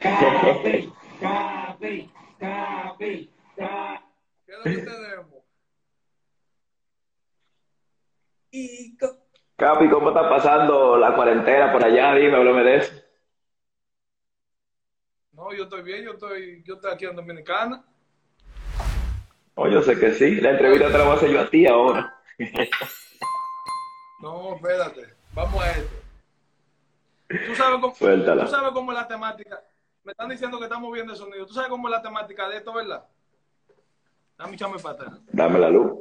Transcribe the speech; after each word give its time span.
Capi, 0.00 0.92
capi, 1.20 2.10
capi, 2.38 3.30
capi. 3.56 4.04
¿Qué 4.46 4.52
es 4.52 4.58
lo 4.58 4.64
que 4.64 4.76
tenemos? 4.78 5.44
Y 8.50 8.96
Capi, 9.56 9.88
¿cómo 9.90 10.08
está 10.08 10.28
pasando 10.28 10.96
la 10.96 11.14
cuarentena 11.14 11.70
por 11.70 11.84
allá? 11.84 12.14
Dime, 12.14 12.34
háblame 12.36 12.64
de 12.64 12.76
eso. 12.76 12.92
no, 15.32 15.52
yo 15.54 15.64
estoy 15.64 15.82
bien, 15.82 16.02
yo 16.04 16.12
estoy, 16.12 16.62
yo 16.64 16.74
estoy 16.74 16.92
aquí 16.92 17.04
en 17.04 17.16
Dominicana. 17.16 17.84
Oh, 19.54 19.68
yo 19.68 19.82
sé 19.82 19.98
que 19.98 20.12
sí. 20.12 20.40
La 20.40 20.50
entrevista 20.52 20.86
te 20.90 20.96
la 20.98 21.04
voy 21.04 21.12
a 21.12 21.16
hacer 21.16 21.30
yo 21.30 21.40
a 21.40 21.50
ti 21.50 21.66
ahora. 21.66 22.14
No, 24.22 24.54
espérate, 24.54 25.14
vamos 25.32 25.62
a 25.62 25.70
esto. 25.70 25.96
¿Tú 27.26 27.54
sabes 27.54 27.80
cómo, 27.80 27.94
Suéltala. 27.94 28.44
tú 28.44 28.50
sabes 28.50 28.70
cómo 28.72 28.92
es 28.92 28.98
la 28.98 29.08
temática? 29.08 29.62
Me 30.10 30.12
están 30.12 30.28
diciendo 30.28 30.58
que 30.58 30.64
estamos 30.64 30.92
viendo 30.92 31.12
el 31.12 31.18
sonido. 31.20 31.46
¿Tú 31.46 31.54
sabes 31.54 31.70
cómo 31.70 31.86
es 31.86 31.92
la 31.92 32.02
temática 32.02 32.48
de 32.48 32.56
esto, 32.56 32.72
verdad? 32.72 33.06
Dame 34.36 34.56
echame 34.56 34.76
para 34.80 34.94
atrás. 34.96 35.20
Dame 35.30 35.56
la 35.60 35.70
luz. 35.70 36.00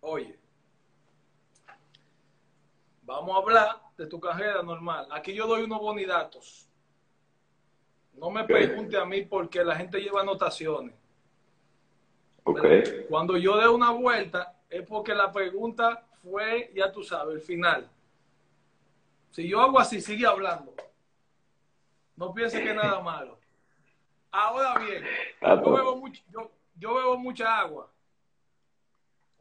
Oye, 0.00 0.38
vamos 3.00 3.34
a 3.34 3.38
hablar 3.38 3.80
de 3.96 4.06
tu 4.06 4.20
carrera 4.20 4.62
normal. 4.62 5.08
Aquí 5.10 5.32
yo 5.32 5.46
doy 5.46 5.62
unos 5.62 5.80
bonidatos. 5.80 6.68
No 8.12 8.28
me 8.28 8.44
pregunte 8.44 8.98
a 8.98 9.06
mí 9.06 9.22
por 9.22 9.48
qué 9.48 9.64
la 9.64 9.74
gente 9.74 10.02
lleva 10.02 10.20
anotaciones. 10.20 10.94
Ok. 12.42 12.60
Pero 12.60 13.06
Cuando 13.08 13.38
yo 13.38 13.56
dé 13.56 13.68
una 13.68 13.90
vuelta 13.90 14.54
es 14.68 14.86
porque 14.86 15.14
la 15.14 15.32
pregunta 15.32 16.06
fue, 16.22 16.70
ya 16.74 16.92
tú 16.92 17.02
sabes, 17.02 17.36
el 17.36 17.40
final. 17.40 17.88
Si 19.30 19.48
yo 19.48 19.62
hago 19.62 19.80
así, 19.80 20.02
sigue 20.02 20.26
hablando. 20.26 20.74
No 22.16 22.32
piense 22.32 22.62
que 22.62 22.70
es 22.70 22.76
nada 22.76 23.00
malo. 23.00 23.38
Ahora 24.30 24.78
bien, 24.78 25.04
Ah, 25.40 25.60
yo 25.64 25.72
bebo, 25.72 25.96
mucho, 25.96 26.22
yo, 26.32 26.50
yo 26.76 26.94
bebo 26.94 27.16
mucha 27.18 27.60
agua, 27.60 27.88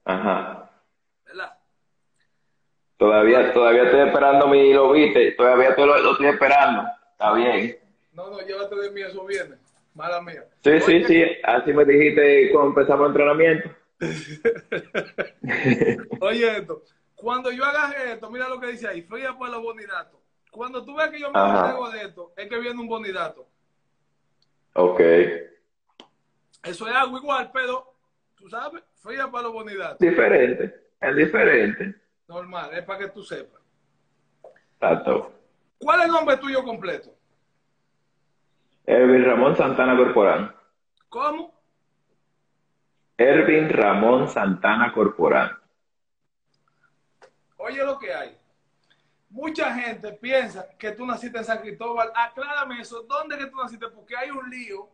Ajá. 0.05 0.69
¿verdad? 1.25 1.57
Todavía, 2.97 3.53
todavía 3.53 3.83
estoy 3.85 4.02
esperando 4.07 4.47
mi 4.47 4.71
lo 4.73 4.91
viste. 4.91 5.31
Todavía 5.31 5.69
estoy- 5.69 5.88
lo, 5.88 5.97
lo 5.97 6.11
estoy 6.11 6.27
esperando. 6.27 6.83
Está 7.11 7.33
bien. 7.33 7.77
No, 8.11 8.30
no, 8.30 8.39
llévate 8.41 8.75
de 8.75 8.91
mí, 8.91 9.02
eso 9.02 9.25
viene. 9.25 9.55
Mala 9.95 10.21
mía. 10.21 10.43
Sí, 10.63 10.80
sí, 10.81 10.95
Oye, 10.95 11.08
sí. 11.08 11.23
Así 11.43 11.73
me 11.73 11.85
dijiste 11.85 12.52
cuando 12.52 12.69
empezamos 12.69 13.05
el 13.05 13.11
entrenamiento. 13.11 13.69
Oye 16.21 16.58
esto, 16.58 16.83
cuando 17.15 17.52
yo 17.52 17.63
agarre 17.63 18.13
esto, 18.13 18.30
mira 18.30 18.49
lo 18.49 18.59
que 18.59 18.67
dice 18.67 18.87
ahí, 18.87 19.02
fría 19.03 19.33
por 19.37 19.49
los 19.49 19.61
bonidatos. 19.61 20.19
Cuando 20.53 20.85
tú 20.85 20.95
ves 20.95 21.09
que 21.09 21.19
yo 21.19 21.31
me 21.31 21.39
entrego 21.39 21.89
de 21.89 22.03
esto, 22.03 22.31
es 22.37 22.47
que 22.47 22.59
viene 22.59 22.79
un 22.79 22.87
bonidato. 22.87 23.47
Ok. 24.73 24.99
Eso 26.63 26.87
es 26.87 26.95
agua 26.95 27.19
igual, 27.19 27.49
pero, 27.51 27.95
tú 28.35 28.47
sabes, 28.47 28.83
fría 29.01 29.31
para 29.31 29.45
los 29.45 29.53
bonidatos. 29.53 29.97
Diferente. 29.97 30.91
Es 31.01 31.15
diferente. 31.15 31.95
Normal, 32.27 32.71
es 32.71 32.83
para 32.83 32.99
que 32.99 33.07
tú 33.09 33.23
sepas. 33.23 33.59
Exacto. 34.75 35.33
¿Cuál 35.79 36.01
es 36.01 36.05
el 36.05 36.11
nombre 36.11 36.37
tuyo 36.37 36.63
completo? 36.63 37.15
Ervin 38.85 39.25
Ramón 39.25 39.55
Santana 39.55 39.97
Corporán. 39.97 40.55
¿Cómo? 41.09 41.51
Ervin 43.17 43.69
Ramón 43.69 44.29
Santana 44.29 44.93
Corporán. 44.93 45.51
Oye 47.58 47.83
lo 47.83 47.97
que 47.97 48.13
hay. 48.13 48.37
Mucha 49.33 49.73
gente 49.73 50.14
piensa 50.14 50.67
que 50.77 50.92
tú 50.92 51.08
naciste 51.08 51.39
en 51.39 51.44
San 51.44 51.58
Cristóbal. 51.58 52.11
Aclárame 52.16 52.80
eso. 52.82 53.02
¿Dónde 53.02 53.36
que 53.36 53.48
tú 53.48 53.58
naciste? 53.58 53.88
Porque 53.89 54.16
hay 54.16 54.30
un 54.30 54.48
lío 54.48 54.88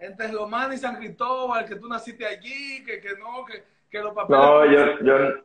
entre 0.00 0.32
Romana 0.32 0.74
y 0.74 0.78
San 0.78 0.96
Cristóbal, 0.96 1.64
que 1.64 1.76
tú 1.76 1.88
naciste 1.88 2.26
allí, 2.26 2.84
que, 2.84 3.00
que 3.00 3.10
no, 3.16 3.44
que, 3.44 3.64
que 3.88 4.00
los 4.00 4.12
papeles... 4.12 4.40
No, 4.40 4.64
yo, 4.66 4.98
yo, 5.00 5.42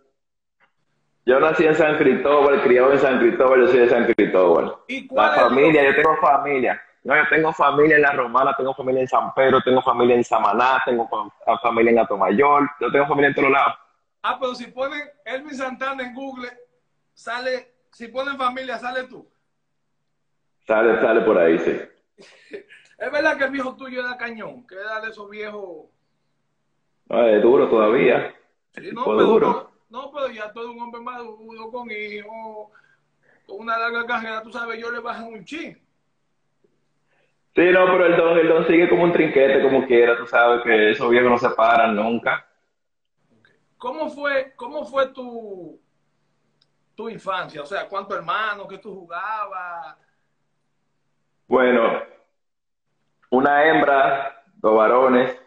yo 1.28 1.40
nací 1.40 1.64
en 1.66 1.76
San 1.76 1.98
Cristóbal, 1.98 2.62
criado 2.64 2.92
en 2.92 3.00
San 3.00 3.20
Cristóbal, 3.20 3.62
yo 3.62 3.68
soy 3.68 3.80
de 3.82 3.90
San 3.90 4.12
Cristóbal. 4.12 4.76
¿Y 4.88 5.06
cuál 5.08 5.32
La 5.36 5.44
familia, 5.44 5.84
yo 5.84 5.96
tengo 5.96 6.18
familia. 6.18 6.82
No, 7.04 7.16
yo 7.16 7.24
tengo 7.30 7.54
familia 7.54 7.98
en 7.98 8.02
La 8.02 8.14
Romana, 8.14 8.56
tengo 8.58 8.74
familia 8.74 9.02
en 9.02 9.08
San 9.08 9.32
Pedro, 9.34 9.62
tengo 9.62 9.82
familia 9.84 10.16
en 10.16 10.24
Samaná, 10.24 10.82
tengo 10.86 11.08
fa- 11.46 11.60
familia 11.60 11.92
en 11.92 12.00
Atomayor, 12.00 12.68
yo 12.80 12.92
tengo 12.92 13.06
familia 13.08 13.28
en 13.28 13.36
todos 13.36 13.52
lados. 13.52 13.76
Ah, 14.24 14.38
pero 14.40 14.56
si 14.56 14.68
ponen 14.68 15.02
Elvin 15.24 15.54
Santana 15.56 16.02
en 16.02 16.14
Google, 16.16 16.50
sale, 17.14 17.73
si 17.94 18.08
ponen 18.08 18.38
familia, 18.38 18.78
sale 18.78 19.04
tú. 19.04 19.28
Sale, 20.66 21.00
sale 21.00 21.22
por 21.22 21.38
ahí, 21.38 21.59
sí. 21.59 21.80
Es 22.98 23.12
verdad 23.12 23.38
que 23.38 23.44
el 23.46 23.52
viejo 23.52 23.76
tuyo 23.76 24.00
era 24.00 24.18
cañón, 24.18 24.66
que 24.66 24.76
era 24.76 25.02
de 25.02 25.09
esos 25.09 25.30
viejos. 25.30 25.90
No, 27.09 27.28
es 27.28 27.42
duro 27.42 27.70
todavía. 27.70 28.34
Sí, 28.72 28.90
no, 28.92 29.06
pero, 29.06 29.24
duro. 29.24 29.72
no, 29.90 30.12
pero 30.12 30.30
ya 30.30 30.52
todo 30.52 30.72
un 30.72 30.81
hombre 30.81 31.02
maduro, 31.02 31.72
con 31.72 31.92
hijos, 31.92 32.72
con 33.46 33.59
una 33.59 33.78
larga 33.78 34.06
carrera, 34.06 34.42
tú 34.42 34.52
sabes, 34.52 34.80
yo 34.80 34.90
le 34.90 35.00
bajan 35.00 35.25
un 35.25 35.46
chin. 35.46 35.78
Sí, 37.56 37.70
no, 37.72 37.86
pero 37.86 38.06
el 38.08 38.18
don, 38.18 38.38
el 38.38 38.48
don 38.48 38.66
sigue 38.66 38.90
como 38.90 39.04
un 39.04 39.12
trinquete, 39.12 39.62
como 39.62 39.86
quiera, 39.86 40.18
tú 40.18 40.25
sabes 40.25 40.64
que 40.64 40.92
esos 40.92 41.10
viejos 41.10 41.30
no 41.30 41.38
se 41.38 41.50
paran 41.52 41.96
nunca. 41.96 42.48
¿Cómo 43.78 44.10
fue, 44.10 44.54
cómo 44.56 44.86
fue 44.86 45.10
tu, 45.10 45.80
tu 46.96 47.09
infancia? 47.09 47.62
O 47.62 47.66
sea, 47.66 47.88
¿cuántos 47.88 48.18
hermanos 48.18 48.68
que 48.68 48.78
tú 48.78 48.94
jugabas? 48.94 49.96
Bueno, 51.48 52.02
una 53.30 53.66
hembra, 53.66 54.44
dos 54.56 54.78
varones, 54.78 55.38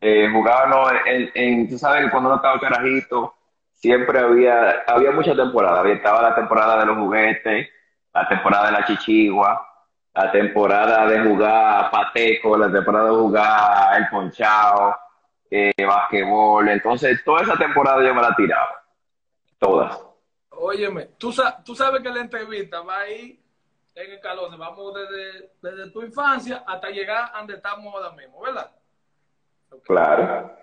eh, 0.00 0.28
jugábamos 0.32 0.92
en, 1.06 1.30
en- 1.34 1.68
tú 1.68 1.78
sabes 1.78 2.10
cuando 2.10 2.28
uno 2.30 2.36
estaba 2.36 2.58
carajito, 2.58 3.34
siempre 3.72 4.18
había, 4.18 4.82
había 4.86 5.10
muchas 5.12 5.36
temporadas. 5.36 5.80
Había- 5.80 5.94
Estaba 5.94 6.22
la 6.22 6.34
temporada 6.34 6.78
de 6.80 6.86
los 6.86 6.96
juguetes, 6.96 7.68
la 8.12 8.28
temporada 8.28 8.66
de 8.66 8.72
la 8.72 8.84
chichigua, 8.86 9.66
la 10.14 10.32
temporada 10.32 11.06
de 11.06 11.20
jugar 11.22 11.90
pateco, 11.90 12.56
la 12.56 12.70
temporada 12.72 13.04
de 13.10 13.16
jugar 13.16 13.96
el 14.00 14.08
ponchao, 14.08 14.96
eh, 15.50 15.72
basquetbol. 15.86 16.68
Entonces, 16.68 17.22
toda 17.24 17.42
esa 17.42 17.56
temporada 17.56 18.02
yo 18.04 18.14
me 18.14 18.22
la 18.22 18.34
tiraba. 18.34 18.82
Todas. 19.58 20.02
Óyeme, 20.62 21.06
tú, 21.16 21.32
tú 21.64 21.74
sabes 21.74 22.02
que 22.02 22.10
la 22.10 22.20
entrevista 22.20 22.82
va 22.82 23.00
ahí 23.00 23.40
en 23.94 24.12
el 24.12 24.20
calor, 24.20 24.54
vamos 24.58 24.94
desde, 24.94 25.52
desde 25.62 25.90
tu 25.90 26.02
infancia 26.02 26.64
hasta 26.66 26.90
llegar 26.90 27.30
a 27.32 27.38
donde 27.38 27.54
estamos 27.54 27.94
ahora 27.94 28.14
mismo, 28.14 28.42
¿verdad? 28.42 28.70
Claro. 29.84 30.54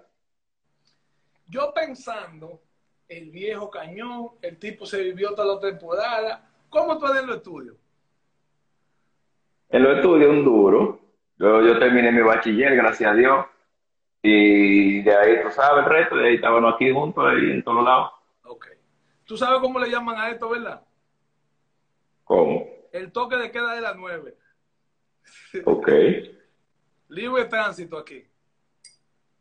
Yo 1.48 1.74
pensando, 1.74 2.62
el 3.10 3.32
viejo 3.32 3.72
cañón, 3.72 4.30
el 4.44 4.60
tipo 4.60 4.86
se 4.86 5.02
vivió 5.02 5.34
toda 5.34 5.56
la 5.56 5.60
temporada, 5.62 6.48
¿cómo 6.70 7.00
tú 7.00 7.08
eres 7.08 7.24
en 7.24 7.28
los 7.28 7.38
estudios? 7.38 7.76
En 9.70 9.82
los 9.82 9.96
estudios 9.96 10.30
un 10.30 10.46
duro. 10.46 11.00
Yo, 11.40 11.62
yo 11.64 11.80
terminé 11.80 12.12
mi 12.12 12.22
bachiller, 12.22 12.76
gracias 12.76 13.12
a 13.12 13.16
Dios. 13.16 13.46
Y 14.22 15.02
de 15.02 15.16
ahí, 15.16 15.42
tú 15.42 15.50
sabes, 15.50 15.86
el 15.86 15.90
resto, 15.92 16.16
de 16.18 16.28
ahí 16.28 16.36
estábamos 16.36 16.76
aquí 16.76 16.92
juntos, 16.92 17.26
ahí 17.26 17.52
en 17.52 17.64
todos 17.64 17.84
lados. 17.84 18.17
¿Tú 19.28 19.36
sabes 19.36 19.60
cómo 19.60 19.78
le 19.78 19.92
llaman 19.92 20.18
a 20.18 20.30
esto, 20.30 20.50
verdad? 20.50 20.82
¿Cómo? 22.24 22.66
El 22.94 23.12
toque 23.12 23.36
de 23.36 23.52
queda 23.52 23.76
de 23.76 23.82
las 23.82 23.96
nueve. 23.96 24.38
Ok, 25.66 25.90
Libre 27.10 27.46
tránsito 27.46 27.98
aquí. 27.98 28.26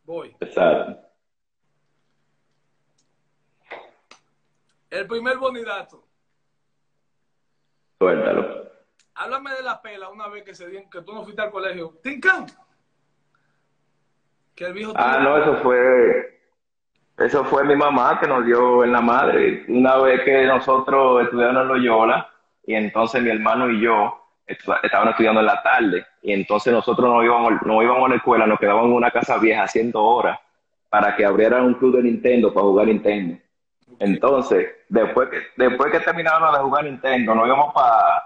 Voy. 0.05 0.37
exacto. 0.41 1.01
El 4.91 5.07
primer 5.07 5.37
bonidato. 5.39 6.05
Suéltalo. 7.99 8.71
Háblame 9.15 9.53
de 9.53 9.63
la 9.63 9.81
pela 9.83 10.09
una 10.11 10.29
vez 10.29 10.45
que 10.45 10.55
se 10.55 10.89
que 10.91 11.03
tú 11.03 11.13
no 11.13 11.23
fuiste 11.25 11.43
al 11.43 11.51
colegio. 11.51 11.99
¡Tincán! 12.03 12.47
Que 14.55 14.65
el 14.67 14.73
viejo 14.73 14.93
Ah, 14.97 15.19
no, 15.21 15.39
eso 15.39 15.63
fue, 15.63 16.36
eso 17.19 17.45
fue 17.45 17.65
mi 17.65 17.75
mamá 17.77 18.19
que 18.21 18.27
nos 18.27 18.45
dio 18.45 18.85
en 18.85 18.93
la 18.93 19.01
madre. 19.01 19.65
Una 19.69 19.97
vez 19.97 20.23
que 20.23 20.45
nosotros 20.45 21.23
estudiamos 21.25 21.63
en 21.63 21.69
Loyola, 21.69 22.29
y 22.67 22.75
entonces 22.75 23.23
mi 23.23 23.31
hermano 23.31 23.71
y 23.71 23.81
yo 23.81 24.15
estu- 24.47 24.79
estaban 24.83 25.09
estudiando 25.09 25.41
en 25.41 25.47
la 25.47 25.63
tarde, 25.63 26.05
y 26.23 26.33
entonces 26.33 26.73
nosotros 26.73 27.09
no 27.09 27.23
íbamos, 27.23 27.53
no 27.65 27.83
íbamos 27.83 28.07
a 28.07 28.09
la 28.11 28.17
escuela, 28.17 28.47
nos 28.47 28.59
quedábamos 28.59 28.87
en 28.91 28.97
una 28.97 29.11
casa 29.11 29.39
vieja 29.39 29.63
haciendo 29.63 30.03
horas 30.03 30.39
para 30.89 31.17
que 31.17 31.25
abrieran 31.25 31.65
un 31.65 31.75
club 31.75 31.97
de 31.97 32.03
Nintendo 32.03 32.53
para 32.53 32.67
jugar 32.67 32.87
Nintendo. 32.87 33.39
Entonces, 33.99 34.69
después 34.89 35.29
que, 35.31 35.39
después 35.57 35.91
que 35.91 36.01
terminábamos 36.01 36.53
de 36.53 36.59
jugar 36.65 36.85
Nintendo, 36.85 37.35
nos 37.35 37.47
íbamos 37.47 37.73
para 37.73 38.23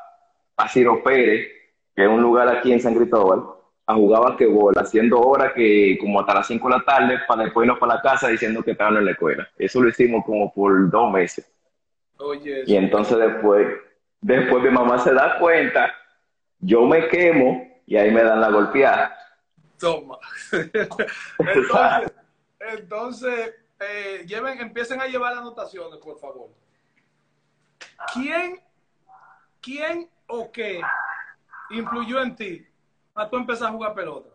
pa 0.54 0.69
Ciro 0.69 1.02
Pérez, 1.02 1.46
que 1.94 2.02
es 2.02 2.08
un 2.08 2.20
lugar 2.20 2.48
aquí 2.48 2.72
en 2.72 2.81
San 2.81 2.94
Cristóbal, 2.94 3.42
a 3.90 3.94
jugar 3.94 4.22
basquetbol, 4.22 4.75
haciendo 4.78 5.20
horas 5.20 5.52
que 5.54 5.98
como 6.00 6.20
hasta 6.20 6.34
las 6.34 6.46
5 6.46 6.69
de 6.69 6.76
la 6.76 6.84
tarde, 6.84 7.19
para 7.26 7.44
después 7.44 7.66
irnos 7.66 7.78
para 7.78 7.94
la 7.94 8.02
casa 8.02 8.28
diciendo 8.28 8.62
que 8.62 8.72
estaban 8.72 8.96
en 8.96 9.04
la 9.04 9.12
escuela. 9.12 9.48
Eso 9.58 9.81
lo 9.81 9.88
hicimos 9.88 10.25
como 10.25 10.52
por 10.52 10.90
dos 10.90 11.12
meses. 11.12 11.50
Y 12.66 12.76
entonces 12.76 13.19
después, 13.19 13.66
después 14.20 14.62
mi 14.62 14.70
mamá 14.70 14.98
se 14.98 15.12
da 15.12 15.38
cuenta 15.38 15.92
yo 16.60 16.82
me 16.82 17.08
quemo 17.08 17.66
y 17.87 17.96
ahí 17.96 18.10
me 18.10 18.22
dan 18.22 18.40
la 18.40 18.50
golpeada. 18.50 19.16
Toma. 19.78 20.19
entonces, 20.52 22.12
entonces 22.60 23.54
eh, 23.81 24.25
lleven, 24.26 24.60
empiecen 24.60 25.00
a 25.00 25.06
llevar 25.06 25.32
anotaciones, 25.32 25.98
por 25.98 26.19
favor. 26.19 26.50
¿Quién, 28.12 28.60
quién 29.62 30.10
o 30.26 30.52
qué 30.52 30.82
influyó 31.70 32.20
en 32.20 32.37
ti 32.37 32.69
a 33.20 33.28
tú 33.28 33.37
empezar 33.37 33.69
a 33.69 33.72
jugar 33.72 33.94
pelota? 33.94 34.31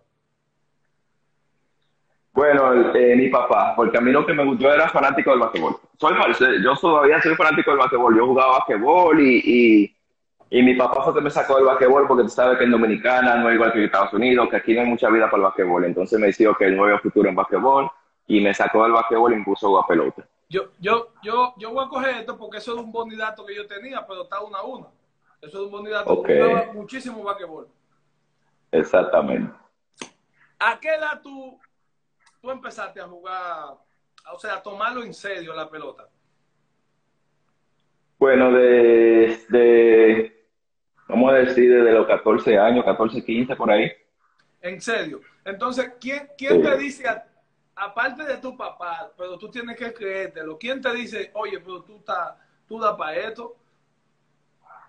Bueno, 2.33 2.93
eh, 2.93 3.15
mi 3.15 3.29
papá, 3.29 3.73
porque 3.75 3.97
a 3.97 4.01
mí 4.01 4.11
lo 4.11 4.25
que 4.25 4.33
me 4.33 4.43
gustó 4.43 4.71
era 4.71 4.89
fanático 4.89 5.31
del 5.31 5.39
basquetbol. 5.39 5.77
Soy, 5.97 6.13
yo 6.61 6.75
todavía 6.75 7.21
soy 7.21 7.33
fanático 7.35 7.71
del 7.71 7.79
basquetbol. 7.79 8.17
Yo 8.17 8.27
jugaba 8.27 8.57
basquetbol 8.59 9.21
y, 9.21 9.41
y, 9.43 9.95
y, 10.49 10.61
mi 10.61 10.75
papá 10.75 11.01
fue 11.01 11.13
que 11.13 11.21
me 11.21 11.29
sacó 11.29 11.55
del 11.55 11.63
basquetbol 11.63 12.07
porque 12.07 12.23
tú 12.23 12.29
sabes 12.29 12.57
que 12.57 12.65
en 12.65 12.71
Dominicana 12.71 13.37
no 13.37 13.49
es 13.49 13.55
igual 13.55 13.71
que 13.71 13.79
en 13.79 13.85
Estados 13.85 14.13
Unidos, 14.13 14.49
que 14.49 14.57
aquí 14.57 14.73
no 14.73 14.81
hay 14.81 14.88
mucha 14.88 15.09
vida 15.09 15.25
para 15.25 15.38
el 15.38 15.43
basquetbol. 15.43 15.85
Entonces 15.85 16.19
me 16.19 16.27
decía 16.27 16.51
que 16.59 16.69
no 16.71 16.83
había 16.83 16.99
futuro 16.99 17.29
en 17.29 17.35
basquetbol 17.35 17.89
y 18.27 18.41
me 18.41 18.53
sacó 18.53 18.83
del 18.83 18.91
basquetbol 18.91 19.31
y 19.31 19.38
me 19.38 19.45
puso 19.45 19.67
a 19.67 19.69
jugar 19.69 19.85
pelota. 19.88 20.27
Yo, 20.49 20.63
yo, 20.79 21.13
yo, 21.23 21.53
yo 21.57 21.71
voy 21.71 21.85
a 21.85 21.88
coger 21.88 22.17
esto 22.17 22.38
porque 22.38 22.57
eso 22.57 22.75
es 22.75 22.81
un 22.81 22.91
bonidato 22.91 23.45
que 23.45 23.55
yo 23.55 23.65
tenía, 23.65 24.05
pero 24.05 24.23
está 24.23 24.41
una 24.41 24.59
a 24.59 24.63
una. 24.63 24.88
Eso 25.41 25.57
es 25.59 25.65
un 25.65 25.71
bonidato 25.71 26.11
okay. 26.11 26.35
que 26.35 26.43
jugaba 26.43 26.73
muchísimo 26.73 27.23
basquetbol. 27.23 27.67
Exactamente. 28.80 29.54
¿A 30.60 30.80
qué 30.80 30.89
edad 30.95 31.22
tú 31.22 31.60
tú 32.45 32.51
empezaste 32.51 33.01
a 33.01 33.07
jugar, 33.07 33.74
o 34.31 34.39
sea, 34.39 34.56
a 34.56 34.62
tomarlo 34.62 35.04
en 35.04 35.13
serio 35.13 35.54
la 35.56 35.68
pelota? 35.68 36.07
Bueno, 38.19 38.51
desde, 38.51 40.45
vamos 41.07 41.31
a 41.31 41.36
decir, 41.38 41.74
desde 41.74 41.92
los 41.92 42.06
14 42.06 42.57
años, 42.57 42.86
14, 42.86 43.25
15 43.25 43.56
por 43.56 43.72
ahí. 43.72 43.92
En 44.62 44.80
serio. 44.80 45.22
Entonces, 45.44 45.94
¿quién, 46.00 46.30
quién 46.38 46.62
sí. 46.62 46.62
te 46.62 46.77
dice, 46.77 47.07
a, 47.07 47.25
aparte 47.75 48.24
de 48.24 48.38
tu 48.38 48.56
papá, 48.56 49.12
pero 49.18 49.38
tú 49.38 49.50
tienes 49.50 49.75
que 49.75 49.92
creértelo, 49.92 50.57
quién 50.57 50.81
te 50.81 50.94
dice, 50.94 51.31
oye, 51.33 51.60
pero 51.60 51.81
tú, 51.81 51.98
estás, 51.98 52.36
tú 52.68 52.80
das 52.80 52.95
para 52.95 53.16
esto? 53.16 53.56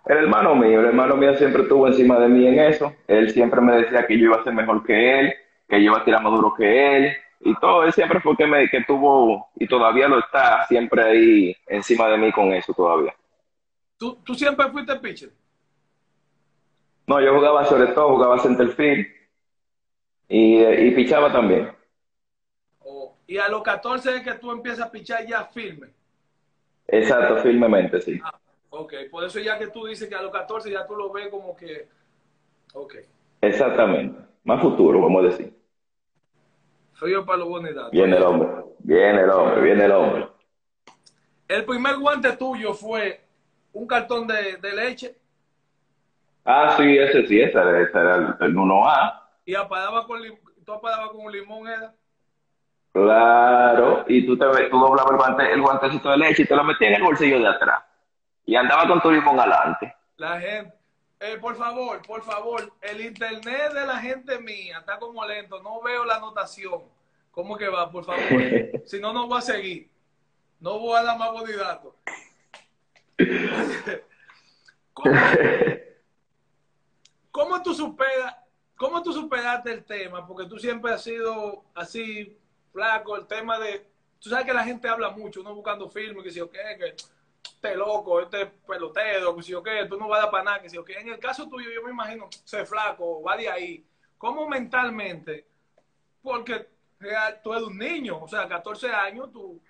El 0.07 0.19
hermano 0.19 0.55
mío, 0.55 0.81
el 0.81 0.87
hermano 0.87 1.17
mío 1.17 1.35
siempre 1.37 1.63
estuvo 1.63 1.87
encima 1.89 2.19
de 2.21 2.29
mí 2.29 2.47
en 2.47 2.61
eso. 2.61 2.95
Él 3.09 3.31
siempre 3.31 3.61
me 3.61 3.77
decía 3.77 4.07
que 4.07 4.17
yo 4.17 4.27
iba 4.27 4.37
a 4.37 4.45
ser 4.45 4.55
mejor 4.55 4.85
que 4.85 5.21
él, 5.21 5.35
que 5.69 5.83
yo 5.83 5.91
iba 5.91 5.99
a 5.99 6.05
tirar 6.05 6.23
más 6.23 6.33
duro 6.33 6.55
que 6.55 6.97
él, 6.97 7.13
y 7.41 7.55
todo, 7.57 7.85
él 7.85 7.93
siempre 7.93 8.21
fue 8.21 8.37
que, 8.37 8.47
me, 8.47 8.69
que 8.69 8.85
tuvo, 8.85 9.49
y 9.57 9.67
todavía 9.67 10.09
lo 10.09 10.21
está, 10.21 10.65
siempre 10.67 11.03
ahí 11.03 11.57
encima 11.67 12.09
de 12.09 12.19
mí 12.19 12.33
con 12.33 12.53
eso 12.53 12.73
todavía. 12.73 13.15
¿Tú, 13.97 14.17
tú 14.25 14.35
siempre 14.35 14.69
fuiste 14.71 14.97
pitcher? 14.97 15.31
No, 17.07 17.21
yo 17.21 17.35
jugaba 17.35 17.65
sobre 17.65 17.89
todo, 17.89 18.11
jugaba 18.11 18.39
centerfield 18.39 19.07
y, 20.29 20.63
y 20.63 20.91
pichaba 20.93 21.33
también. 21.33 21.71
Oh, 22.81 23.17
y 23.27 23.39
a 23.39 23.49
los 23.49 23.63
14 23.63 24.17
es 24.17 24.23
que 24.23 24.35
tú 24.35 24.51
empiezas 24.51 24.87
a 24.87 24.91
pichar 24.91 25.27
ya 25.27 25.45
firme. 25.45 25.89
Exacto, 26.89 27.39
firmemente, 27.39 28.01
sí. 28.01 28.21
Ah, 28.25 28.39
ok, 28.77 28.95
por 29.11 29.25
eso 29.25 29.41
ya 29.41 29.59
que 29.59 29.69
tú 29.69 29.87
dices 29.87 30.09
que 30.09 30.15
a 30.15 30.23
los 30.23 30.33
14 30.33 30.71
ya 30.71 30.87
tú 30.87 30.95
lo 30.97 31.11
ves 31.13 31.29
como 31.29 31.57
que... 31.57 31.89
Ok. 32.75 32.95
Exactamente, 33.41 34.21
más 34.45 34.61
futuro, 34.61 35.01
vamos 35.01 35.25
a 35.25 35.27
decir. 35.29 35.57
Frío 36.95 37.25
para 37.25 37.39
los 37.39 37.49
bonidatos. 37.49 37.91
Viene 37.91 38.17
el 38.17 38.23
hombre, 38.23 38.49
viene 38.79 39.21
el 39.23 39.31
hombre, 39.31 39.61
viene 39.63 39.85
el 39.85 39.93
hombre. 39.93 40.29
El 41.49 41.65
primer 41.65 41.97
guante 41.99 42.37
tuyo 42.37 42.75
fue 42.75 43.21
un 43.73 43.87
cartón 43.87 44.27
de, 44.27 44.57
de 44.57 44.73
leche. 44.73 45.17
Ah, 46.45 46.75
sí, 46.77 46.97
ese 46.97 47.27
sí, 47.27 47.41
ese, 47.41 47.59
ese 47.59 47.99
era 47.99 48.17
el, 48.17 48.35
el 48.41 48.55
1A. 48.55 49.21
Y 49.45 49.55
apadaba 49.55 50.07
con, 50.07 50.21
tú 50.65 50.73
apadabas 50.73 51.11
con 51.11 51.27
un 51.27 51.33
limón, 51.33 51.69
¿era? 51.69 51.95
Claro, 52.93 54.05
y 54.09 54.25
tú, 54.25 54.39
te, 54.39 54.47
tú 54.71 54.79
doblabas 54.79 55.13
el, 55.13 55.17
guante, 55.19 55.53
el 55.53 55.61
guantecito 55.61 56.11
de 56.11 56.17
leche 56.17 56.43
y 56.45 56.47
te 56.47 56.57
lo 56.57 56.65
metías 56.65 56.91
en 56.91 56.97
el 56.97 57.03
bolsillo 57.03 57.39
de 57.39 57.49
atrás. 57.49 57.85
Y 58.47 58.55
andaba 58.55 58.87
con 58.87 59.03
tu 59.03 59.11
limón 59.11 59.39
adelante. 59.39 59.95
La 60.17 60.41
gente, 60.41 60.73
eh, 61.19 61.37
por 61.39 61.57
favor, 61.57 62.01
por 62.07 62.23
favor, 62.23 62.73
el 62.81 63.01
internet 63.01 63.73
de 63.73 63.87
la 63.87 63.99
gente 63.99 64.39
mía 64.39 64.79
está 64.79 64.99
como 64.99 65.27
lento, 65.27 65.61
no 65.63 65.83
veo 65.83 66.05
la 66.05 66.17
anotación. 66.17 66.83
¿Cómo 67.33 67.59
que 67.59 67.69
va, 67.69 67.91
por 67.91 68.05
favor? 68.05 68.23
si 68.87 69.01
no, 69.01 69.13
no 69.13 69.27
voy 69.27 69.39
a 69.39 69.43
seguir. 69.43 69.91
No 70.61 70.79
voy 70.79 70.97
a 70.97 71.03
dar 71.03 71.19
más 71.19 71.33
bonidatos. 71.33 71.95
¿Cómo, 74.95 75.15
¿Cómo, 77.31 77.63
tú 77.63 77.75
superas, 77.75 78.37
¿Cómo 78.77 79.03
tú 79.03 79.13
superaste 79.13 79.73
el 79.73 79.85
tema? 79.85 80.27
Porque 80.27 80.49
tú 80.49 80.59
siempre 80.59 80.93
has 80.93 81.03
sido 81.03 81.65
así, 81.75 82.39
flaco, 82.73 83.17
el 83.17 83.27
tema 83.27 83.59
de... 83.59 83.87
Tú 84.19 84.31
sabes 84.31 84.47
que 84.47 84.55
la 84.55 84.65
gente 84.65 84.89
habla 84.89 85.11
mucho, 85.11 85.41
uno 85.41 85.55
buscando 85.55 85.91
filmes, 85.91 86.25
que 86.25 86.31
si 86.31 86.41
o 86.41 86.51
qué, 86.51 86.59
que 86.79 86.95
este 87.55 87.75
loco, 87.75 88.21
este 88.21 88.47
pelotero, 88.47 89.35
que 89.37 89.43
si 89.43 89.55
o 89.55 89.63
qué, 89.63 89.87
tú 89.87 89.97
no 89.97 90.09
vas 90.09 90.19
a 90.19 90.23
dar 90.23 90.31
para 90.31 90.45
nada, 90.45 90.61
que 90.61 90.71
si 90.71 90.77
o 90.77 90.85
qué. 90.85 90.95
En 90.95 91.09
el 91.09 91.19
caso 91.19 91.49
tuyo, 91.49 91.71
yo 91.71 91.83
me 91.83 91.91
imagino, 91.91 92.29
ser 92.45 92.67
flaco, 92.67 93.23
va 93.23 93.37
de 93.37 93.49
ahí. 93.49 93.85
¿Cómo 94.19 94.49
mentalmente? 94.49 95.47
Porque 96.23 96.67
real, 96.99 97.41
tú 97.43 97.53
eres 97.53 97.65
un 97.65 97.79
niño, 97.79 98.23
o 98.23 98.29
sea, 98.29 98.49
14 98.49 98.91
años, 98.91 99.33
tú... 99.33 99.61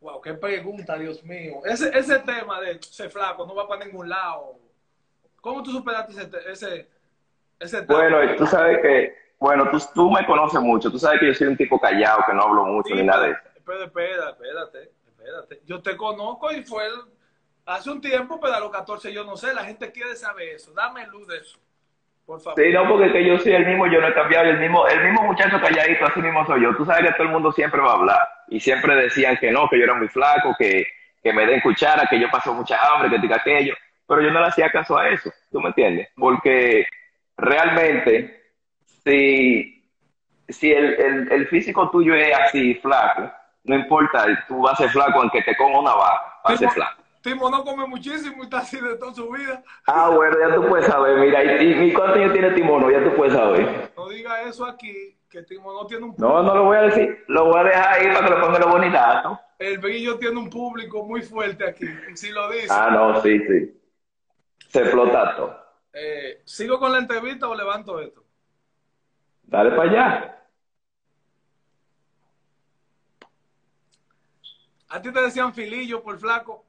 Wow, 0.00 0.20
qué 0.20 0.34
pregunta, 0.34 0.96
Dios 0.96 1.24
mío. 1.24 1.60
Ese, 1.64 1.90
ese 1.98 2.20
tema 2.20 2.60
de 2.60 2.80
ser 2.80 3.10
flaco 3.10 3.44
no 3.44 3.54
va 3.54 3.66
para 3.66 3.84
ningún 3.84 4.08
lado. 4.08 4.56
¿Cómo 5.40 5.60
tú 5.62 5.72
superaste 5.72 6.12
ese, 6.12 6.30
ese, 6.50 6.88
ese 7.58 7.82
tema? 7.82 7.98
Bueno, 7.98 8.36
tú 8.36 8.46
sabes 8.46 8.78
que, 8.80 9.12
bueno, 9.40 9.68
tú, 9.70 9.78
tú 9.94 10.10
me 10.10 10.24
conoces 10.24 10.60
mucho, 10.60 10.88
tú 10.88 11.00
sabes 11.00 11.18
que 11.18 11.26
yo 11.26 11.34
soy 11.34 11.48
un 11.48 11.56
tipo 11.56 11.80
callado, 11.80 12.22
que 12.28 12.32
no 12.32 12.42
hablo 12.42 12.64
mucho 12.66 12.90
sí, 12.90 12.94
ni 12.94 13.02
nada 13.02 13.24
de 13.24 13.30
eso. 13.32 13.40
Pero 13.64 13.84
espera, 13.84 14.30
espérate, 14.30 14.92
Yo 15.64 15.82
te 15.82 15.96
conozco 15.96 16.52
y 16.52 16.62
fue 16.62 16.84
hace 17.66 17.90
un 17.90 18.00
tiempo, 18.00 18.40
pero 18.40 18.54
a 18.54 18.60
los 18.60 18.70
14 18.70 19.12
yo 19.12 19.24
no 19.24 19.36
sé, 19.36 19.52
la 19.54 19.64
gente 19.64 19.92
quiere 19.92 20.16
saber 20.16 20.48
eso. 20.50 20.72
Dame 20.72 21.06
luz 21.06 21.28
de 21.28 21.38
eso. 21.38 21.58
Por 22.24 22.40
favor. 22.40 22.60
Sí, 22.62 22.72
no, 22.72 22.88
porque 22.88 23.12
que 23.12 23.26
yo 23.26 23.38
soy 23.38 23.52
el 23.52 23.66
mismo, 23.66 23.86
yo 23.86 24.00
no 24.00 24.08
he 24.08 24.14
cambiado, 24.14 24.48
el 24.48 24.58
mismo, 24.58 24.86
el 24.86 25.02
mismo 25.02 25.22
muchacho 25.22 25.60
calladito, 25.60 26.06
así 26.06 26.20
mismo 26.20 26.44
soy 26.46 26.62
yo. 26.62 26.76
Tú 26.76 26.84
sabes 26.84 27.06
que 27.06 27.12
todo 27.14 27.22
el 27.24 27.32
mundo 27.32 27.52
siempre 27.52 27.80
va 27.80 27.92
a 27.92 27.94
hablar. 27.94 28.28
Y 28.48 28.60
siempre 28.60 28.94
decían 28.96 29.36
que 29.38 29.50
no, 29.50 29.68
que 29.68 29.78
yo 29.78 29.84
era 29.84 29.94
muy 29.94 30.08
flaco, 30.08 30.54
que, 30.58 30.86
que 31.22 31.32
me 31.32 31.46
den 31.46 31.60
cuchara, 31.60 32.06
que 32.08 32.20
yo 32.20 32.30
paso 32.30 32.52
mucha 32.52 32.78
hambre, 32.86 33.10
que 33.10 33.18
diga 33.18 33.36
aquello. 33.36 33.74
Pero 34.06 34.22
yo 34.22 34.30
no 34.30 34.40
le 34.40 34.46
hacía 34.46 34.70
caso 34.70 34.96
a 34.96 35.08
eso, 35.08 35.30
¿tú 35.50 35.60
me 35.60 35.68
entiendes? 35.68 36.08
Porque 36.16 36.86
realmente, 37.36 38.42
si, 39.04 39.84
si 40.48 40.72
el, 40.72 40.94
el, 41.00 41.32
el 41.32 41.46
físico 41.48 41.90
tuyo 41.90 42.14
es 42.14 42.34
así, 42.34 42.74
flaco, 42.76 43.30
no 43.68 43.76
importa, 43.76 44.26
tú 44.48 44.62
vas 44.62 44.72
a 44.74 44.84
ser 44.84 44.90
flaco 44.90 45.20
aunque 45.20 45.42
te 45.42 45.56
coma 45.56 45.80
una 45.80 45.94
vaca, 45.94 46.40
vas 46.44 46.54
a 46.54 46.56
ser 46.56 46.70
flaco. 46.70 47.02
Timo 47.20 47.50
no 47.50 47.64
come 47.64 47.86
muchísimo 47.86 48.42
y 48.42 48.44
está 48.44 48.58
así 48.58 48.80
de 48.80 48.96
toda 48.96 49.12
su 49.12 49.28
vida. 49.30 49.62
Ah, 49.86 50.08
bueno, 50.08 50.36
ya 50.38 50.54
tú 50.54 50.66
puedes 50.68 50.86
saber, 50.86 51.18
mira, 51.18 51.62
¿y, 51.62 51.88
y 51.88 51.92
cuántos 51.92 52.16
años 52.16 52.32
tiene 52.32 52.50
Timono? 52.52 52.90
Ya 52.90 53.04
tú 53.04 53.14
puedes 53.16 53.34
saber. 53.34 53.92
No 53.96 54.08
diga 54.08 54.42
eso 54.42 54.64
aquí, 54.64 55.18
que 55.28 55.42
Timo 55.42 55.72
no 55.72 55.86
tiene 55.86 56.04
un 56.04 56.14
público. 56.14 56.32
No, 56.32 56.42
no 56.42 56.54
lo 56.54 56.64
voy 56.64 56.76
a 56.78 56.82
decir, 56.82 57.24
lo 57.28 57.46
voy 57.46 57.60
a 57.60 57.64
dejar 57.64 57.88
ahí 57.94 58.06
para 58.14 58.24
que 58.24 58.34
lo 58.34 58.40
ponga 58.40 58.58
lo 58.60 58.68
bonitato. 58.68 59.40
El 59.58 59.78
brillo 59.78 60.16
tiene 60.18 60.38
un 60.38 60.48
público 60.48 61.04
muy 61.04 61.20
fuerte 61.20 61.68
aquí, 61.68 61.86
si 62.14 62.30
lo 62.30 62.48
dice. 62.50 62.68
Ah, 62.70 62.90
no, 62.92 63.20
sí, 63.20 63.38
sí. 63.40 63.80
Se 64.68 64.80
explota 64.82 65.34
todo. 65.36 65.60
Eh, 65.92 66.42
¿Sigo 66.44 66.78
con 66.78 66.92
la 66.92 66.98
entrevista 66.98 67.48
o 67.48 67.54
levanto 67.54 67.98
esto? 68.00 68.22
Dale 69.42 69.70
para 69.72 69.90
allá. 69.90 70.37
¿A 74.88 75.02
ti 75.02 75.12
te 75.12 75.20
decían 75.20 75.52
filillo 75.52 76.02
por 76.02 76.18
flaco? 76.18 76.64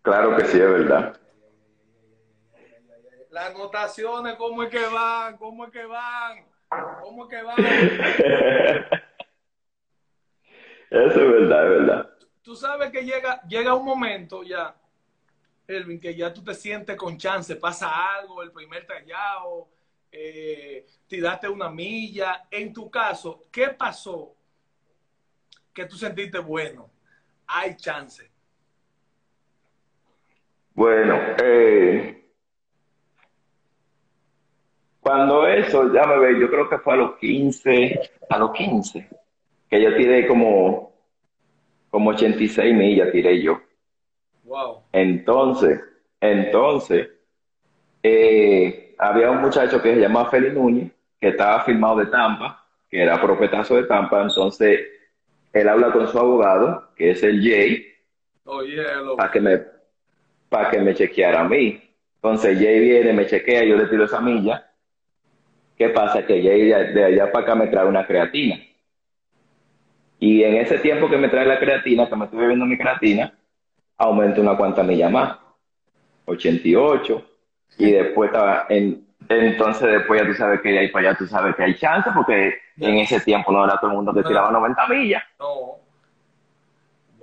Claro 0.00 0.34
que 0.36 0.46
sí, 0.46 0.58
es 0.58 0.70
verdad. 0.70 1.20
Las 3.30 3.54
anotaciones, 3.54 4.36
¿cómo 4.36 4.62
es 4.62 4.70
que 4.70 4.86
van? 4.86 5.36
¿Cómo 5.36 5.66
es 5.66 5.70
que 5.70 5.84
van? 5.84 6.46
¿Cómo 7.02 7.24
es 7.24 7.30
que 7.30 7.42
van? 7.42 7.56
Eso 10.90 11.20
es 11.20 11.32
verdad, 11.32 11.64
es 11.64 11.70
verdad. 11.70 12.10
Tú 12.42 12.56
sabes 12.56 12.90
que 12.90 13.04
llega, 13.04 13.42
llega 13.42 13.74
un 13.74 13.84
momento 13.84 14.42
ya, 14.42 14.74
Elvin, 15.66 16.00
que 16.00 16.14
ya 16.14 16.32
tú 16.32 16.42
te 16.42 16.54
sientes 16.54 16.96
con 16.96 17.16
chance, 17.16 17.56
pasa 17.56 18.16
algo, 18.16 18.42
el 18.42 18.50
primer 18.50 18.86
tallado, 18.86 19.68
eh, 20.10 20.86
tiraste 21.06 21.48
una 21.48 21.70
milla. 21.70 22.46
En 22.50 22.72
tu 22.72 22.90
caso, 22.90 23.44
¿qué 23.50 23.68
pasó 23.68 24.34
que 25.72 25.86
tú 25.86 25.96
sentiste 25.96 26.38
bueno? 26.38 26.90
Hay 27.46 27.76
chance. 27.76 28.30
Bueno, 30.74 31.18
eh, 31.42 32.24
cuando 35.00 35.46
eso, 35.46 35.92
ya 35.92 36.06
me 36.06 36.18
ve, 36.18 36.40
yo 36.40 36.50
creo 36.50 36.68
que 36.68 36.78
fue 36.78 36.94
a 36.94 36.96
los 36.96 37.16
15, 37.18 38.10
a 38.30 38.38
los 38.38 38.52
15, 38.52 39.08
que 39.68 39.82
yo 39.82 39.94
tiré 39.96 40.26
como, 40.26 40.94
como 41.90 42.10
86 42.10 42.74
millas, 42.74 43.12
tiré 43.12 43.42
yo. 43.42 43.60
Wow. 44.44 44.82
Entonces, 44.92 45.80
entonces, 46.20 47.10
eh, 48.02 48.94
había 48.98 49.30
un 49.30 49.42
muchacho 49.42 49.82
que 49.82 49.94
se 49.94 50.00
llamaba 50.00 50.30
Félix 50.30 50.54
Núñez, 50.54 50.90
que 51.20 51.28
estaba 51.28 51.62
firmado 51.64 51.96
de 51.96 52.06
Tampa, 52.06 52.64
que 52.88 53.02
era 53.02 53.20
profetazo 53.20 53.76
de 53.76 53.84
Tampa, 53.84 54.22
entonces 54.22 54.80
él 55.52 55.68
habla 55.68 55.92
con 55.92 56.08
su 56.08 56.18
abogado, 56.18 56.90
que 56.96 57.10
es 57.10 57.22
el 57.22 57.40
Jay, 57.42 57.86
Oye, 58.44 58.82
lo- 59.04 59.16
para 59.16 59.30
que 59.30 59.40
me 59.40 59.62
para 60.48 60.70
que 60.70 60.80
me 60.80 60.94
chequeara 60.94 61.40
a 61.40 61.48
mí. 61.48 61.80
Entonces 62.16 62.58
Jay 62.58 62.78
viene, 62.80 63.12
me 63.12 63.26
chequea, 63.26 63.64
yo 63.64 63.76
le 63.76 63.86
tiro 63.86 64.04
esa 64.04 64.20
milla. 64.20 64.70
¿Qué 65.76 65.88
pasa? 65.88 66.24
Que 66.26 66.42
Jay 66.42 66.66
de, 66.66 67.04
allá 67.04 67.32
para 67.32 67.44
acá 67.44 67.54
me 67.54 67.68
trae 67.68 67.86
una 67.86 68.06
creatina. 68.06 68.56
Y 70.20 70.44
en 70.44 70.56
ese 70.56 70.78
tiempo 70.78 71.08
que 71.08 71.16
me 71.16 71.28
trae 71.28 71.46
la 71.46 71.58
creatina, 71.58 72.08
que 72.08 72.16
me 72.16 72.26
estoy 72.26 72.38
bebiendo 72.40 72.66
mi 72.66 72.76
creatina, 72.78 73.36
aumenta 73.96 74.40
una 74.40 74.56
cuanta 74.56 74.82
milla 74.82 75.08
más. 75.08 75.38
88. 76.26 77.26
Y 77.78 77.90
después 77.92 78.28
estaba 78.30 78.66
en, 78.68 79.06
entonces 79.40 79.90
después 79.90 80.20
ya 80.20 80.26
tú 80.26 80.34
sabes 80.34 80.60
que 80.60 80.78
ahí 80.78 80.88
para 80.88 81.10
allá 81.10 81.18
tú 81.18 81.26
sabes 81.26 81.54
que 81.56 81.62
hay 81.64 81.74
chance, 81.76 82.10
porque 82.14 82.54
en 82.78 82.98
ese 82.98 83.20
tiempo 83.20 83.52
no 83.52 83.64
era 83.64 83.78
todo 83.78 83.90
el 83.90 83.96
mundo 83.96 84.12
que 84.14 84.22
tiraba 84.22 84.50
90 84.50 84.86
millas. 84.88 85.22
no. 85.38 85.46
Wow. 85.46 85.78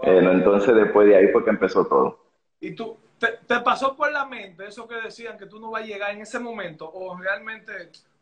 Eh, 0.02 0.22
no, 0.22 0.32
entonces 0.32 0.74
después 0.76 1.08
de 1.08 1.18
ahí 1.18 1.28
fue 1.28 1.44
que 1.44 1.50
empezó 1.50 1.86
todo. 1.86 2.20
¿Y 2.62 2.72
tú, 2.74 2.98
te, 3.18 3.28
te 3.46 3.60
pasó 3.60 3.96
por 3.98 4.10
la 4.12 4.26
mente 4.26 4.66
eso 4.68 4.88
que 4.88 4.96
decían 4.96 5.38
que 5.38 5.46
tú 5.46 5.60
no 5.60 5.72
vas 5.72 5.84
a 5.84 5.86
llegar 5.86 6.12
en 6.12 6.22
ese 6.22 6.40
momento? 6.40 6.90
¿O 6.90 7.18
realmente 7.18 7.74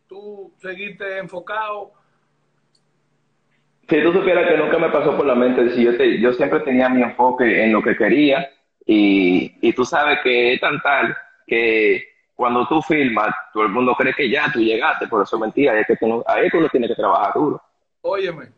tú 0.07 0.51
seguiste 0.57 1.19
enfocado? 1.19 1.91
Si 3.89 4.01
tú 4.03 4.11
supieras 4.11 4.47
que 4.49 4.57
nunca 4.57 4.77
me 4.79 4.89
pasó 4.89 5.15
por 5.15 5.25
la 5.25 5.35
mente, 5.35 5.69
si 5.69 5.83
yo, 5.83 5.95
te- 5.95 6.19
yo 6.19 6.33
siempre 6.33 6.59
tenía 6.61 6.89
mi 6.89 7.01
enfoque 7.03 7.63
en 7.63 7.71
lo 7.71 7.81
que 7.81 7.95
quería 7.95 8.49
y, 8.85 9.55
y 9.61 9.73
tú 9.73 9.85
sabes 9.85 10.19
que 10.23 10.53
es 10.53 10.59
tan 10.59 10.81
tal 10.81 11.15
que 11.45 12.03
cuando 12.37 12.67
tú 12.67 12.81
filmas, 12.83 13.33
todo 13.51 13.63
el 13.63 13.69
mundo 13.69 13.95
cree 13.97 14.13
que 14.13 14.29
ya 14.29 14.49
tú 14.53 14.59
llegaste, 14.59 15.07
pero 15.07 15.23
eso 15.23 15.35
es 15.37 15.41
mentira, 15.41 15.77
es 15.79 15.87
que 15.87 15.97
tú 15.97 16.07
no, 16.07 16.23
ahí 16.27 16.49
tú 16.51 16.61
no 16.61 16.69
tienes 16.69 16.89
que 16.91 16.95
trabajar 16.95 17.33
duro. 17.33 17.59
Óyeme, 18.01 18.51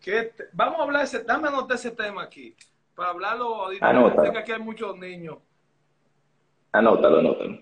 que 0.00 0.22
te- 0.24 0.48
vamos 0.54 0.80
a 0.80 0.84
hablar, 0.84 1.04
ese, 1.04 1.22
dame 1.22 1.48
anotar 1.48 1.76
ese 1.76 1.90
tema 1.90 2.22
aquí, 2.22 2.56
para 2.94 3.10
hablarlo 3.10 3.54
ahorita. 3.54 3.88
Anota. 3.90 4.24
Sé 4.24 4.32
que 4.32 4.38
aquí 4.38 4.52
hay 4.52 4.58
muchos 4.60 4.96
niños, 4.98 5.36
Anótalo, 6.72 7.18
anótalo. 7.18 7.58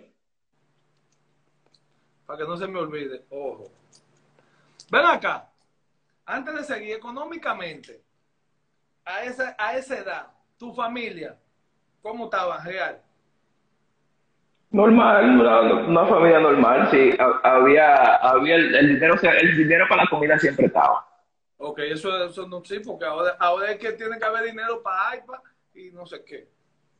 para 2.26 2.38
que 2.38 2.45
no 2.47 2.57
se 2.57 2.66
me 2.69 2.78
olvide. 2.78 3.25
Ojo. 3.31 3.64
Ven 4.90 5.04
acá, 5.07 5.50
antes 6.25 6.54
de 6.54 6.62
seguir 6.64 6.93
económicamente, 6.97 8.00
a 9.04 9.25
esa, 9.25 9.57
a 9.59 9.76
esa 9.76 9.99
edad, 9.99 10.26
tu 10.57 10.73
familia, 10.73 11.37
¿cómo 12.00 12.25
estaba 12.26 12.62
real? 12.62 13.02
Normal, 14.75 15.38
una, 15.38 15.61
una 15.87 16.04
familia 16.07 16.40
normal, 16.40 16.88
sí, 16.90 17.12
ha- 17.16 17.40
había, 17.45 18.16
había 18.16 18.57
el, 18.57 18.75
el 18.75 18.88
dinero, 18.95 19.14
el 19.23 19.57
dinero 19.57 19.87
para 19.88 20.02
la 20.02 20.11
comida 20.11 20.37
siempre 20.37 20.66
estaba. 20.66 21.07
Ok, 21.59 21.78
eso, 21.78 22.25
eso 22.25 22.49
no 22.49 22.61
sí, 22.64 22.81
porque 22.81 23.04
ahora, 23.04 23.37
ahora 23.38 23.71
es 23.71 23.78
que 23.78 23.93
tiene 23.93 24.19
que 24.19 24.25
haber 24.25 24.45
dinero 24.47 24.83
para 24.83 25.16
iPad 25.16 25.38
y 25.76 25.93
no 25.93 26.04
sé 26.07 26.25
qué. 26.25 26.49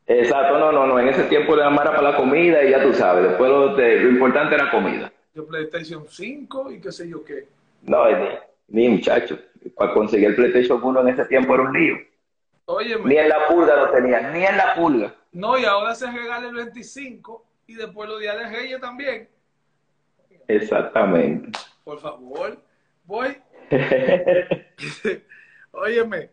Exacto, 0.07 0.57
no, 0.59 0.71
no, 0.71 0.87
no, 0.87 1.01
en 1.01 1.09
ese 1.09 1.25
tiempo 1.25 1.57
la 1.57 1.69
mara 1.69 1.91
para 1.97 2.13
la 2.13 2.17
comida 2.17 2.63
y 2.63 2.71
ya 2.71 2.81
tú 2.81 2.93
sabes, 2.95 3.25
después 3.29 3.51
lo, 3.51 3.75
de- 3.75 3.97
lo 4.01 4.09
importante 4.11 4.55
era 4.55 4.71
comida. 4.71 5.11
De 5.35 5.43
PlayStation 5.43 6.05
5 6.09 6.71
y 6.71 6.81
qué 6.81 6.93
sé 6.93 7.09
yo 7.09 7.25
qué. 7.25 7.49
No, 7.83 8.07
ni, 8.09 8.29
ni 8.69 8.89
muchacho, 8.89 9.37
para 9.77 9.93
conseguir 9.93 10.29
el 10.29 10.37
PlayStation 10.37 10.81
1 10.81 11.01
en 11.01 11.09
ese 11.09 11.25
tiempo 11.25 11.53
era 11.55 11.65
un 11.65 11.73
lío. 11.73 11.97
Óyeme, 12.67 13.05
Ni 13.07 13.17
en 13.17 13.29
la 13.29 13.49
pulga 13.49 13.75
lo 13.75 13.91
tenían, 13.91 14.33
ni 14.33 14.47
en 14.47 14.57
la 14.57 14.77
pulga. 14.77 15.13
no, 15.33 15.59
y 15.59 15.65
ahora 15.65 15.93
se 15.97 16.07
regala 16.09 16.47
el 16.49 16.55
25 16.55 17.45
y 17.67 17.75
después 17.75 18.09
los 18.09 18.21
días 18.21 18.37
de 18.39 18.49
Reyes 18.49 18.81
también. 18.81 19.29
Exactamente. 20.49 21.59
Por 21.85 21.99
favor, 22.01 22.59
voy. 23.05 23.37
Óyeme, 25.73 26.31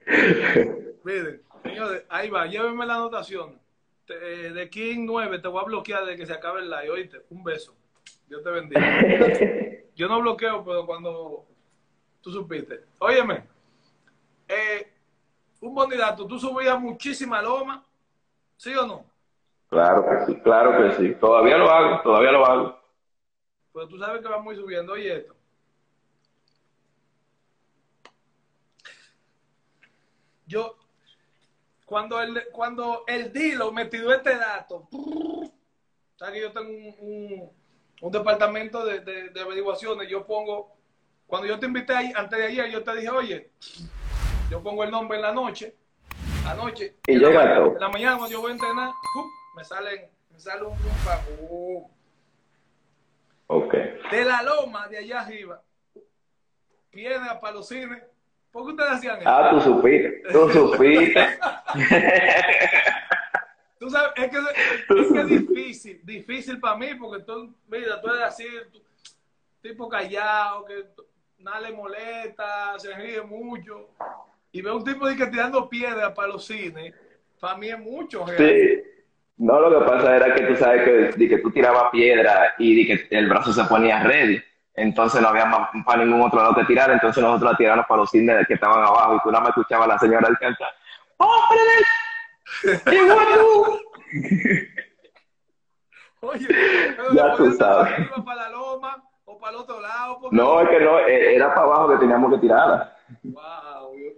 miren, 1.04 1.42
señores, 1.64 2.04
ahí 2.10 2.30
va, 2.30 2.46
llévenme 2.46 2.86
la 2.86 2.96
anotación. 2.96 3.60
Te- 4.06 4.52
de 4.52 4.70
King 4.70 5.06
9 5.06 5.40
te 5.40 5.48
voy 5.48 5.62
a 5.62 5.66
bloquear 5.66 6.06
de 6.06 6.16
que 6.16 6.26
se 6.26 6.34
acabe 6.34 6.62
el 6.62 6.70
live, 6.70 6.90
oíste. 6.92 7.22
Un 7.30 7.44
beso. 7.44 7.76
Dios 8.28 8.44
te 8.44 8.50
bendiga. 8.50 9.02
Yo 9.96 10.08
no 10.08 10.22
bloqueo, 10.22 10.64
pero 10.64 10.86
cuando 10.86 11.46
tú 12.22 12.32
supiste. 12.32 12.82
Óyeme, 13.00 13.44
eh, 14.48 14.92
un 15.62 15.74
bonidato, 15.74 16.26
tú 16.28 16.40
subías 16.40 16.80
muchísima 16.80 17.42
loma, 17.42 17.84
¿sí 18.58 18.74
o 18.76 18.86
no? 18.86 19.06
Claro 19.72 20.04
que 20.06 20.26
sí, 20.26 20.40
claro 20.42 20.78
que 20.78 20.96
sí. 20.98 21.16
Todavía 21.16 21.58
lo 21.58 21.72
hago, 21.72 22.02
todavía 22.02 22.32
lo 22.34 22.46
hago. 22.46 22.78
Pero 23.74 23.88
tú 23.88 23.98
sabes 23.98 24.22
que 24.22 24.28
vamos 24.28 24.56
subiendo. 24.58 24.92
Oye 24.94 25.16
esto. 25.20 25.34
Yo, 30.46 30.76
cuando 31.86 32.20
el, 32.22 32.44
cuando 32.52 33.06
el 33.08 33.32
Dilo 33.32 33.72
me 33.72 33.86
tiró 33.86 34.12
este 34.14 34.36
dato, 34.38 34.90
sabes 36.18 36.34
que 36.36 36.42
yo 36.42 36.52
tengo 36.52 36.70
un, 36.70 36.96
un- 37.00 37.52
un 38.02 38.12
departamento 38.12 38.84
de, 38.84 39.00
de- 39.00 39.30
de 39.30 39.42
averiguaciones, 39.42 40.10
yo 40.10 40.26
pongo, 40.26 40.76
cuando 41.28 41.48
yo 41.48 41.58
te 41.60 41.68
invité 41.68 41.94
ahí, 41.96 42.12
antes 42.14 42.38
de 42.38 42.46
ayer, 42.48 42.70
yo 42.72 42.84
te 42.84 42.96
dije, 42.96 43.10
oye, 43.10 43.52
yo 44.50 44.62
pongo 44.62 44.84
el 44.84 44.92
nombre 44.92 45.18
en 45.18 45.22
la 45.24 45.32
noche, 45.32 45.78
anoche, 46.46 46.98
Y 47.08 47.14
en 47.24 47.34
la. 47.34 47.56
En 47.58 47.92
mañana 47.94 48.18
cuando 48.18 48.34
yo 48.36 48.42
voy 48.42 48.50
a 48.52 48.54
entrenar, 48.56 48.92
¡pum! 49.14 49.26
Me 49.54 49.64
salen, 49.64 50.10
me 50.32 50.40
sale 50.40 50.64
un, 50.64 50.72
un 50.74 50.78
pa- 51.06 51.22
¡pum! 51.48 51.88
Ok. 53.48 53.74
de 54.12 54.26
la 54.26 54.42
loma 54.44 54.88
de 54.88 54.98
allá 55.00 55.22
arriba, 55.22 55.62
piedra 56.90 57.40
para 57.40 57.56
los 57.56 57.68
cines. 57.68 58.02
¿Por 58.52 58.66
qué 58.66 58.72
ustedes 58.72 58.92
hacían 58.92 59.20
eso? 59.22 59.30
Ah, 59.30 59.50
tú 59.52 59.62
supiste, 59.62 60.24
tú 60.32 60.50
supiste. 60.54 61.20
Tú 63.80 63.90
sabes, 63.90 64.12
es 64.16 64.30
que 64.30 64.38
es, 64.38 65.08
que 65.12 65.20
es 65.22 65.28
difícil, 65.28 66.00
difícil 66.04 66.60
para 66.60 66.76
mí, 66.78 66.94
porque 66.94 67.24
tú, 67.24 67.52
mira, 67.68 68.00
tú 68.00 68.10
eres 68.12 68.22
así, 68.28 68.46
tú- 68.72 68.80
tipo 69.60 69.90
callado, 69.90 70.66
que 70.66 70.86
nada 71.40 71.62
le 71.62 71.72
molesta, 71.72 72.78
se 72.78 72.94
ríe 72.94 73.24
mucho. 73.24 73.90
Y 74.52 74.62
ve 74.62 74.72
un 74.72 74.84
tipo 74.84 75.08
de 75.08 75.16
que 75.16 75.26
tirando 75.26 75.68
piedra 75.68 76.14
para 76.14 76.28
los 76.28 76.46
cines, 76.46 76.94
para 77.40 77.58
mí 77.58 77.70
es 77.70 77.80
mucho. 77.80 78.24
real. 78.24 78.38
Sí. 78.38 78.84
No, 79.44 79.60
lo 79.60 79.80
que 79.80 79.86
pasa 79.90 80.16
era 80.16 80.36
que 80.36 80.44
tú 80.44 80.56
sabes 80.56 80.84
que, 80.84 80.92
de 81.18 81.28
que 81.30 81.40
tú 81.40 81.50
tirabas 81.50 81.86
piedra 81.92 82.54
y 82.60 82.84
de 82.86 83.08
que 83.10 83.18
el 83.18 83.28
brazo 83.28 83.52
se 83.52 83.64
ponía 83.66 84.04
ready. 84.04 84.40
Entonces 84.76 85.20
no 85.20 85.30
había 85.30 85.46
más 85.46 85.70
para 85.86 86.04
ningún 86.06 86.22
otro 86.22 86.40
lado 86.42 86.54
que 86.56 86.64
tirar. 86.66 86.92
Entonces 86.92 87.24
nosotros 87.24 87.52
la 87.52 87.58
tiramos 87.58 87.86
para 87.88 88.02
los 88.02 88.12
cines 88.12 88.46
que 88.48 88.54
estaban 88.54 88.84
abajo 88.84 89.16
y 89.16 89.20
tú 89.24 89.32
nada 89.32 89.42
más 89.46 89.50
escuchabas 89.50 89.86
a 89.86 89.94
la 89.94 90.00
señora 90.00 90.28
al 90.28 90.38
cantar. 90.38 90.70
¡Hombre! 91.18 92.82
¡Llegó 92.92 93.16
tú! 93.34 93.80
Oye, 96.28 96.48
pero 96.96 97.14
Ya 97.14 97.36
tú 97.36 97.52
sabes. 97.54 97.94
arriba 97.94 98.24
para 98.24 98.44
la 98.44 98.50
loma 98.50 99.04
o 99.26 99.40
para 99.40 99.54
el 99.54 99.58
otro 99.64 99.80
lado. 99.82 100.20
porque- 100.22 100.36
No, 100.38 100.62
es 100.62 100.70
que 100.70 100.80
no, 100.82 101.00
eh, 101.00 101.36
era 101.36 101.48
para 101.54 101.62
abajo 101.66 101.90
que 101.90 101.98
teníamos 101.98 102.32
que 102.34 102.40
tirarla. 102.42 102.96
Wow. 103.24 103.42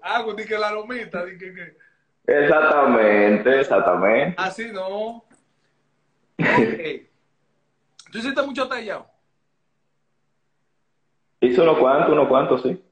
Ah, 0.03 0.21
pues 0.25 0.35
di 0.35 0.45
que 0.45 0.57
la 0.57 0.71
lomita, 0.71 1.23
di 1.23 1.37
que, 1.37 1.53
que- 1.53 1.77
Exactamente, 2.25 3.59
exactamente. 3.59 4.35
Así 4.37 4.71
no. 4.71 5.23
Ok. 6.39 7.09
¿Tú 8.11 8.17
hiciste 8.19 8.41
mucho 8.41 8.67
tallado? 8.67 9.07
Hice 11.39 11.61
unos 11.61 11.77
cuantos, 11.77 12.11
unos 12.11 12.27
cuantos, 12.27 12.61
sí. 12.61 12.83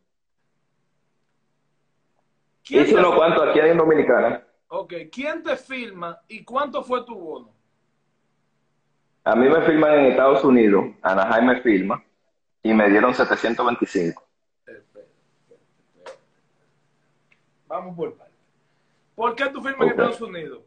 ¿Quién 2.63 2.83
Hice 2.85 2.95
unos 2.95 3.15
cuantos 3.15 3.47
aquí 3.47 3.59
en 3.59 3.77
Dominicana. 3.77 4.43
ok, 4.67 4.93
¿quién 5.11 5.43
te 5.43 5.55
filma 5.57 6.19
y 6.27 6.43
cuánto 6.43 6.83
fue 6.83 7.03
tu 7.05 7.15
bono? 7.15 7.49
A 9.23 9.35
mí 9.35 9.47
me 9.47 9.61
firman 9.61 9.99
en 9.99 10.05
Estados 10.07 10.43
Unidos, 10.43 10.85
Anaheim 11.01 11.45
me 11.45 11.61
firma, 11.61 12.03
y 12.63 12.73
me 12.73 12.89
dieron 12.89 13.13
725. 13.13 14.23
Vamos 17.67 17.95
por 17.95 18.15
partes. 18.17 18.30
¿Por 19.15 19.35
qué 19.35 19.45
tú 19.49 19.61
firmas 19.61 19.81
en. 19.81 19.89
Estados 19.89 20.21
Unidos? 20.21 20.59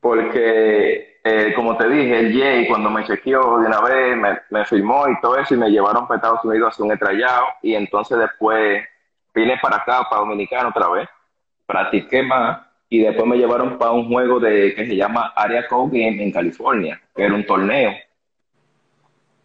Porque, 0.00 1.20
eh, 1.22 1.52
como 1.54 1.76
te 1.76 1.88
dije, 1.88 2.18
el 2.18 2.36
Jay 2.36 2.66
cuando 2.66 2.90
me 2.90 3.04
chequeó 3.04 3.60
de 3.60 3.66
una 3.66 3.80
vez, 3.80 4.16
me, 4.16 4.38
me 4.50 4.64
firmó 4.64 5.08
y 5.08 5.20
todo 5.20 5.38
eso, 5.38 5.54
y 5.54 5.58
me 5.58 5.70
llevaron 5.70 6.08
para 6.08 6.16
Estados 6.16 6.44
Unidos 6.44 6.66
a 6.66 6.68
hacer 6.70 6.84
un 6.84 6.92
estrellado, 6.92 7.46
y 7.62 7.74
entonces 7.76 8.18
después 8.18 8.82
vine 9.32 9.58
para 9.62 9.76
acá, 9.76 10.06
para 10.10 10.22
Dominicana 10.22 10.70
otra 10.70 10.88
vez, 10.88 11.08
practiqué 11.66 12.22
más, 12.22 12.66
y 12.88 12.98
después 12.98 13.26
me 13.26 13.38
llevaron 13.38 13.78
para 13.78 13.92
un 13.92 14.08
juego 14.08 14.38
de 14.40 14.74
que 14.74 14.86
se 14.86 14.96
llama 14.96 15.32
Area 15.36 15.66
Code 15.68 15.98
Game 15.98 16.22
en 16.22 16.32
California, 16.32 17.00
que 17.14 17.22
era 17.22 17.34
un 17.34 17.46
torneo. 17.46 17.92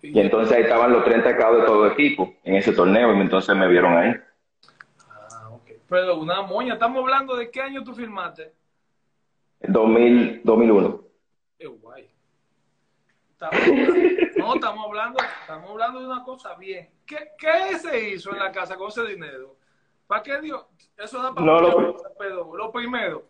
Y 0.02 0.20
entonces 0.20 0.56
ahí 0.56 0.64
estaban 0.64 0.92
los 0.92 1.06
30 1.06 1.38
cabos 1.38 1.62
de 1.62 1.66
todo 1.66 1.88
equipo 1.88 2.34
en 2.44 2.56
ese 2.56 2.74
torneo, 2.74 3.14
y 3.14 3.22
entonces 3.22 3.56
me 3.56 3.68
vieron 3.68 3.96
ahí. 3.96 4.16
Pero 5.90 6.18
una 6.18 6.42
moña, 6.42 6.74
estamos 6.74 7.02
hablando 7.02 7.36
de 7.36 7.50
qué 7.50 7.62
año 7.62 7.84
tú 7.84 7.94
firmaste. 7.94 8.54
2000, 9.62 10.42
2001. 10.44 11.02
Qué 11.58 11.68
guay. 11.68 12.10
estamos 13.32 13.60
no, 14.38 14.56
estamos 14.56 14.86
hablando, 14.86 15.20
estamos 15.42 15.72
hablando 15.72 16.00
de 16.02 16.06
una 16.08 16.24
cosa 16.24 16.56
bien. 16.56 16.90
¿Qué, 17.06 17.18
qué 17.38 17.78
se 17.80 18.10
hizo 18.10 18.32
en 18.32 18.40
la 18.40 18.52
casa 18.52 18.76
con 18.76 18.90
ese 18.90 19.06
dinero? 19.06 19.56
¿Para 20.06 20.22
qué 20.24 20.40
Dios? 20.42 20.66
Eso 20.98 21.22
da 21.22 21.34
para 21.34 21.46
No, 21.46 21.60
lo- 21.60 21.80
mucho, 21.80 22.04
pero 22.20 22.56
lo 22.56 22.72
primero, 22.72 23.26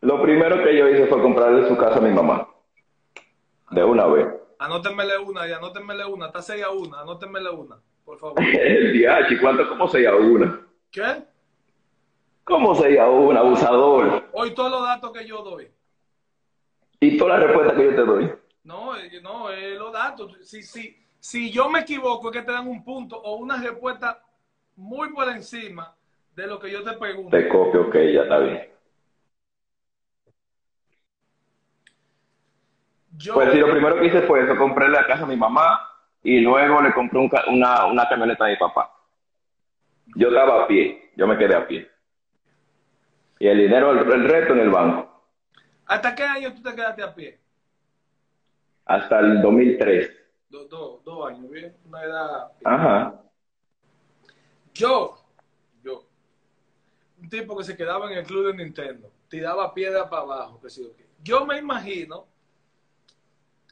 Lo 0.00 0.22
primero 0.22 0.62
que 0.64 0.76
yo 0.78 0.88
hice 0.88 1.06
fue 1.06 1.20
comprarle 1.20 1.68
su 1.68 1.76
casa 1.76 1.98
a 1.98 2.00
mi 2.02 2.10
mamá. 2.10 2.48
De 3.70 3.84
una 3.84 4.06
vez. 4.06 4.26
anótenmele 4.58 5.18
una 5.18 5.46
y 5.46 5.52
anótenmele 5.52 6.04
una, 6.06 6.26
está 6.26 6.40
seis 6.42 6.64
a 6.64 6.70
una, 6.70 7.00
anótenmele 7.00 7.50
una, 7.50 7.78
por 8.04 8.18
favor. 8.18 8.40
El 8.42 8.92
DH, 8.98 9.40
¿cuánto? 9.40 9.68
¿Cómo 9.68 9.88
se 9.88 10.06
a 10.06 10.14
una? 10.16 10.66
¿Qué? 10.90 11.22
¿Cómo 12.44 12.74
se 12.74 12.98
a 12.98 13.08
una? 13.08 13.40
Abusador. 13.40 14.28
Hoy 14.32 14.54
todos 14.54 14.70
los 14.72 14.82
datos 14.82 15.12
que 15.12 15.26
yo 15.26 15.42
doy. 15.42 15.70
Y 16.98 17.16
toda 17.16 17.38
la 17.38 17.46
respuesta 17.46 17.74
que 17.76 17.84
yo 17.84 17.90
te 17.94 18.02
doy. 18.02 18.32
No, 18.64 18.96
eh, 18.96 19.20
no, 19.22 19.50
eh, 19.50 19.76
los 19.76 19.92
datos. 19.92 20.36
Si, 20.42 20.62
si, 20.62 20.96
si 21.18 21.50
yo 21.50 21.68
me 21.68 21.80
equivoco 21.80 22.28
es 22.28 22.36
que 22.36 22.42
te 22.42 22.52
dan 22.52 22.66
un 22.66 22.82
punto 22.82 23.16
o 23.16 23.36
una 23.36 23.56
respuesta 23.62 24.22
muy 24.76 25.12
por 25.12 25.28
encima 25.28 25.94
de 26.34 26.46
lo 26.46 26.58
que 26.58 26.70
yo 26.70 26.82
te 26.82 26.92
pregunto. 26.94 27.36
Te 27.36 27.48
copio, 27.48 27.82
ok, 27.82 27.94
ya 27.94 28.22
está 28.22 28.38
bien. 28.38 28.68
Yo, 33.16 33.34
Pues 33.34 33.52
sí, 33.52 33.58
lo 33.58 33.70
primero 33.70 34.00
que 34.00 34.06
hice 34.06 34.22
fue 34.22 34.42
eso, 34.42 34.56
compré 34.56 34.88
la 34.88 35.06
casa 35.06 35.24
a 35.24 35.26
mi 35.26 35.36
mamá 35.36 35.80
y 36.22 36.40
luego 36.40 36.80
le 36.82 36.92
compré 36.92 37.18
un 37.18 37.30
una, 37.48 37.86
una 37.86 38.08
camioneta 38.08 38.44
a 38.46 38.48
mi 38.48 38.56
papá. 38.56 38.99
Yo 40.16 40.28
estaba 40.28 40.64
a 40.64 40.66
pie, 40.66 41.10
yo 41.16 41.26
me 41.26 41.38
quedé 41.38 41.54
a 41.54 41.66
pie. 41.66 41.90
Y 43.38 43.46
el 43.46 43.58
dinero, 43.58 43.92
el, 43.92 44.12
el 44.12 44.28
resto 44.28 44.52
en 44.52 44.60
el 44.60 44.70
banco, 44.70 45.06
¿Hasta 45.86 46.14
qué 46.14 46.22
año 46.22 46.54
tú 46.54 46.62
te 46.62 46.74
quedaste 46.74 47.02
a 47.02 47.14
pie? 47.14 47.40
hasta 48.84 49.20
el 49.20 49.40
2003. 49.40 50.10
Dos, 50.48 50.68
dos, 50.68 51.04
dos 51.04 51.28
años, 51.30 51.48
¿bien? 51.48 51.76
Una 51.84 52.02
edad. 52.02 52.52
Ajá. 52.64 53.22
Yo, 54.74 55.16
yo, 55.82 56.04
un 57.20 57.28
tipo 57.28 57.56
que 57.56 57.64
se 57.64 57.76
quedaba 57.76 58.10
en 58.10 58.18
el 58.18 58.24
club 58.24 58.46
de 58.48 58.54
Nintendo, 58.54 59.10
tiraba 59.28 59.72
piedra 59.72 60.08
para 60.10 60.22
abajo, 60.22 60.60
que 60.60 60.70
sí. 60.70 60.92
Yo 61.22 61.46
me 61.46 61.58
imagino 61.58 62.26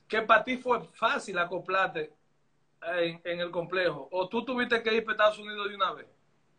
que 0.07 0.23
para 0.23 0.45
ti 0.45 0.57
fue 0.57 0.83
fácil 0.95 1.39
acoplarte 1.39 2.13
en, 3.01 3.21
en 3.25 3.41
el 3.41 3.51
complejo, 3.51 4.09
o 4.13 4.29
tú 4.29 4.45
tuviste 4.45 4.83
que 4.83 4.95
ir 4.95 5.05
para 5.05 5.13
Estados 5.15 5.39
Unidos 5.39 5.69
de 5.69 5.75
una 5.75 5.93
vez 5.93 6.07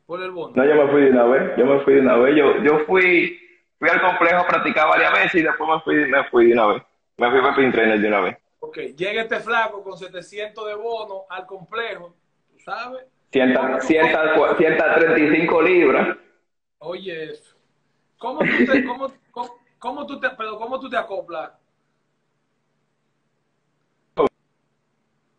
por 0.10 0.24
el 0.24 0.32
bono. 0.32 0.54
No, 0.56 0.66
yo 0.66 0.74
me 0.84 0.92
fui 0.92 1.04
de 1.04 1.12
una 1.12 1.24
vez, 1.26 1.52
yo 1.56 1.66
me 1.68 1.80
fui 1.82 1.94
de 1.94 2.00
una 2.02 2.16
vez. 2.18 2.36
Yo, 2.36 2.64
yo 2.64 2.80
fui, 2.88 3.40
fui 3.78 3.90
al 3.90 4.02
complejo 4.02 4.40
a 4.40 4.48
practicar 4.48 4.88
varias 4.90 5.14
veces 5.14 5.36
y 5.36 5.44
después 5.44 5.70
me 5.70 5.80
fui, 5.82 5.96
me 6.10 6.24
fui 6.32 6.48
de 6.48 6.54
una 6.54 6.66
vez. 6.66 6.84
Me 7.18 7.30
fui 7.30 7.40
para 7.42 7.56
Pin 7.56 7.72
Trainer 7.72 8.00
de 8.00 8.08
una 8.08 8.22
vez. 8.22 8.38
Ok, 8.60 8.78
llega 8.98 9.22
este 9.22 9.40
flaco 9.40 9.84
con 9.84 9.96
700 9.96 10.66
de 10.66 10.74
bono 10.74 11.26
al 11.30 11.46
complejo, 11.46 12.16
¿tú 12.52 12.58
sabes? 12.60 13.06
Cienta- 13.32 13.80
cienta- 13.82 14.34
cua- 14.34 14.58
135 14.58 15.62
libras. 15.62 16.18
Oye, 16.80 17.26
eso. 17.26 17.56
¿Cómo 18.18 18.40
tú 18.40 18.66
te, 18.66 18.84
cómo, 18.86 19.14
cómo, 19.30 19.60
cómo 19.78 20.08
tú 20.08 20.20
te, 20.20 20.32
pero 20.32 20.58
cómo 20.58 20.80
tú 20.80 20.90
te 20.90 20.98
acoplas? 20.98 21.52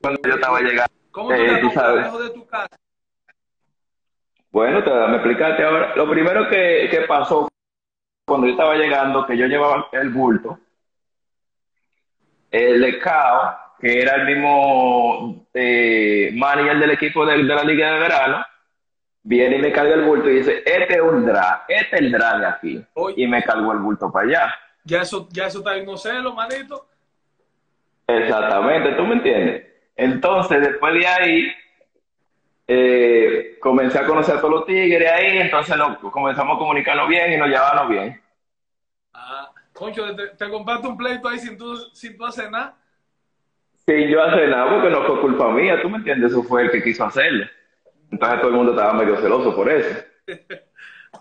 Cuando 0.00 0.20
yo 0.28 0.34
estaba 0.36 0.60
llegando. 0.60 0.92
¿Cómo 1.10 1.28
tú 1.30 1.34
Eh, 1.34 1.46
te 1.56 1.60
tú 1.60 1.66
acoplas 1.70 1.94
lejos 1.96 2.22
de 2.22 2.30
tu 2.30 2.46
casa? 2.46 2.76
Bueno, 4.50 4.82
te, 4.82 4.90
me 4.90 5.16
explicaste 5.16 5.62
ahora. 5.62 5.94
Lo 5.96 6.10
primero 6.10 6.48
que, 6.48 6.88
que 6.90 7.02
pasó 7.02 7.48
cuando 8.26 8.46
yo 8.46 8.52
estaba 8.52 8.76
llegando, 8.76 9.26
que 9.26 9.36
yo 9.36 9.46
llevaba 9.46 9.88
el 9.92 10.10
bulto, 10.10 10.58
el 12.50 12.80
Lecao, 12.80 13.56
que 13.80 14.02
era 14.02 14.16
el 14.16 14.26
mismo 14.26 15.46
eh, 15.54 16.30
manager 16.34 16.78
del 16.78 16.90
equipo 16.90 17.24
de, 17.26 17.38
de 17.38 17.54
la 17.54 17.64
Liga 17.64 17.92
de 17.92 18.00
Verano, 18.00 18.44
viene 19.22 19.56
y 19.56 19.60
me 19.60 19.72
carga 19.72 19.94
el 19.94 20.04
bulto 20.04 20.28
y 20.28 20.36
dice, 20.36 20.62
este 20.64 20.94
es 20.94 21.00
un 21.00 21.26
drag, 21.26 21.64
este 21.68 21.96
es 21.96 22.02
el 22.02 22.12
drag 22.12 22.40
de 22.40 22.46
aquí. 22.46 22.86
Oye. 22.94 23.22
Y 23.22 23.26
me 23.26 23.42
cargó 23.42 23.72
el 23.72 23.78
bulto 23.78 24.10
para 24.10 24.26
allá. 24.26 24.54
Ya 24.84 25.02
eso, 25.02 25.28
ya 25.30 25.46
eso 25.46 25.58
está 25.58 25.76
en 25.76 25.86
no 25.86 25.96
celo, 25.96 26.34
manito. 26.34 26.86
Exactamente, 28.06 28.92
¿tú 28.92 29.04
me 29.04 29.14
entiendes? 29.14 29.66
Entonces, 29.96 30.60
después 30.60 30.94
de 30.94 31.06
ahí, 31.06 31.52
eh, 32.72 33.58
comencé 33.58 33.98
a 33.98 34.06
conocer 34.06 34.36
a 34.36 34.40
todos 34.40 34.54
los 34.54 34.64
tigres 34.64 35.10
ahí, 35.10 35.38
entonces 35.38 35.76
nos 35.76 35.98
comenzamos 35.98 36.54
a 36.54 36.58
comunicarnos 36.60 37.08
bien 37.08 37.32
y 37.32 37.36
nos 37.36 37.48
llevábamos 37.48 37.88
bien. 37.88 38.22
Ah, 39.12 39.50
concho, 39.72 40.14
te, 40.14 40.28
te 40.28 40.48
compraste 40.48 40.86
un 40.86 40.96
pleito 40.96 41.28
ahí 41.28 41.40
sin 41.40 41.58
tú, 41.58 41.76
sin 41.92 42.16
tú 42.16 42.24
hacer 42.24 42.48
nada. 42.48 42.76
Sin 43.84 44.08
yo 44.08 44.22
hacer 44.22 44.48
nada, 44.48 44.70
porque 44.70 44.88
no 44.88 45.04
fue 45.04 45.20
culpa 45.20 45.50
mía, 45.50 45.82
¿tú 45.82 45.90
me 45.90 45.96
entiendes? 45.96 46.30
Eso 46.30 46.44
fue 46.44 46.62
el 46.62 46.70
que 46.70 46.80
quiso 46.80 47.04
hacerlo. 47.04 47.44
Entonces 48.12 48.38
todo 48.38 48.50
el 48.50 48.56
mundo 48.56 48.70
estaba 48.70 48.92
medio 48.92 49.16
celoso 49.16 49.56
por 49.56 49.68
eso. 49.68 50.04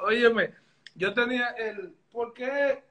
Óyeme, 0.02 0.54
yo 0.94 1.12
tenía 1.16 1.48
el. 1.58 1.96
¿Por 2.12 2.32
qué? 2.32 2.84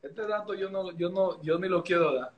Este 0.00 0.26
dato 0.28 0.54
yo 0.54 0.70
no, 0.70 0.92
yo 0.92 1.10
no, 1.10 1.42
yo 1.42 1.58
ni 1.58 1.68
lo 1.68 1.82
quiero 1.82 2.14
dar. 2.14 2.30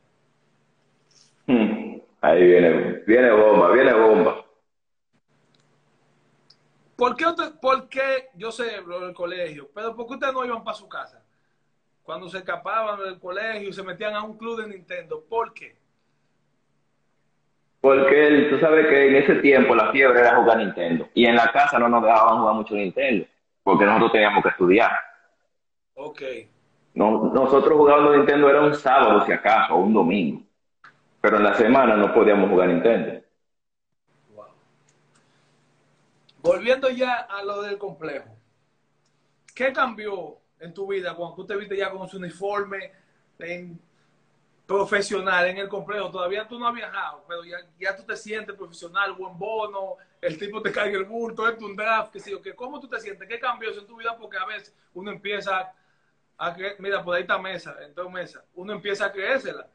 Hmm, 1.46 1.81
Ahí 2.22 2.46
viene, 2.46 3.02
viene 3.06 3.32
bomba, 3.32 3.70
viene 3.72 3.92
bomba. 3.92 4.44
¿Por 6.96 7.16
qué, 7.16 7.26
usted- 7.26 7.58
por 7.60 7.88
qué 7.88 8.28
yo 8.34 8.52
sé 8.52 8.80
lo 8.86 9.00
del 9.00 9.12
colegio, 9.12 9.68
pero 9.74 9.94
por 9.96 10.06
qué 10.06 10.14
ustedes 10.14 10.32
no 10.32 10.44
iban 10.44 10.62
para 10.62 10.76
su 10.76 10.88
casa? 10.88 11.24
Cuando 12.04 12.28
se 12.28 12.38
escapaban 12.38 13.00
del 13.00 13.18
colegio 13.18 13.68
y 13.68 13.72
se 13.72 13.82
metían 13.82 14.14
a 14.14 14.22
un 14.22 14.38
club 14.38 14.60
de 14.60 14.68
Nintendo, 14.68 15.24
¿por 15.28 15.52
qué? 15.52 15.76
Porque 17.80 18.46
tú 18.50 18.58
sabes 18.60 18.86
que 18.86 19.08
en 19.08 19.16
ese 19.16 19.34
tiempo 19.36 19.74
la 19.74 19.90
fiebre 19.90 20.20
era 20.20 20.36
jugar 20.36 20.58
Nintendo. 20.58 21.08
Y 21.14 21.26
en 21.26 21.34
la 21.34 21.50
casa 21.50 21.80
no 21.80 21.88
nos 21.88 22.04
dejaban 22.04 22.38
jugar 22.38 22.54
mucho 22.54 22.74
Nintendo, 22.74 23.26
porque 23.64 23.84
nosotros 23.84 24.12
teníamos 24.12 24.42
que 24.44 24.50
estudiar. 24.50 24.92
Ok. 25.94 26.22
No, 26.94 27.32
nosotros 27.34 27.76
jugábamos 27.76 28.16
Nintendo 28.16 28.48
era 28.48 28.60
un 28.60 28.74
sábado, 28.76 29.26
si 29.26 29.32
acaso, 29.32 29.74
o 29.74 29.78
un 29.80 29.92
domingo. 29.92 30.42
Pero 31.22 31.36
en 31.36 31.44
la 31.44 31.54
semana 31.54 31.96
no 31.96 32.12
podíamos 32.12 32.50
jugar 32.50 32.68
Nintendo. 32.68 33.22
Wow. 34.34 34.46
Volviendo 36.42 36.90
ya 36.90 37.14
a 37.14 37.44
lo 37.44 37.62
del 37.62 37.78
complejo. 37.78 38.36
¿Qué 39.54 39.72
cambió 39.72 40.38
en 40.58 40.74
tu 40.74 40.88
vida 40.88 41.14
cuando 41.14 41.36
tú 41.36 41.46
te 41.46 41.54
viste 41.56 41.76
ya 41.76 41.90
con 41.90 42.08
su 42.08 42.16
uniforme 42.16 42.90
profesional 44.66 45.46
en 45.46 45.58
el 45.58 45.68
complejo? 45.68 46.10
Todavía 46.10 46.48
tú 46.48 46.58
no 46.58 46.66
has 46.66 46.74
viajado, 46.74 47.24
pero 47.28 47.42
ya, 47.78 47.94
tú 47.94 48.02
te 48.02 48.16
sientes 48.16 48.56
profesional, 48.56 49.12
buen 49.12 49.38
bono, 49.38 49.98
el 50.20 50.36
tipo 50.36 50.60
te 50.60 50.72
cae 50.72 50.90
el 50.92 51.04
bulto, 51.04 51.48
es 51.48 51.56
un 51.62 51.76
draft, 51.76 52.12
qué 52.12 52.18
sé 52.18 52.32
yo, 52.32 52.42
qué. 52.42 52.52
¿Cómo 52.52 52.80
tú 52.80 52.88
te 52.88 52.98
sientes? 52.98 53.28
¿Qué 53.28 53.38
cambios 53.38 53.78
en 53.78 53.86
tu 53.86 53.96
vida? 53.96 54.16
Porque 54.18 54.38
a 54.38 54.44
veces 54.44 54.74
uno 54.94 55.12
empieza 55.12 55.72
a 56.36 56.52
creer, 56.52 56.74
mira, 56.80 57.04
por 57.04 57.14
ahí 57.14 57.22
está 57.22 57.38
mesa, 57.38 57.76
entonces 57.86 58.12
mesa, 58.12 58.44
uno 58.54 58.72
empieza 58.72 59.06
a 59.06 59.12
creérsela. 59.12 59.68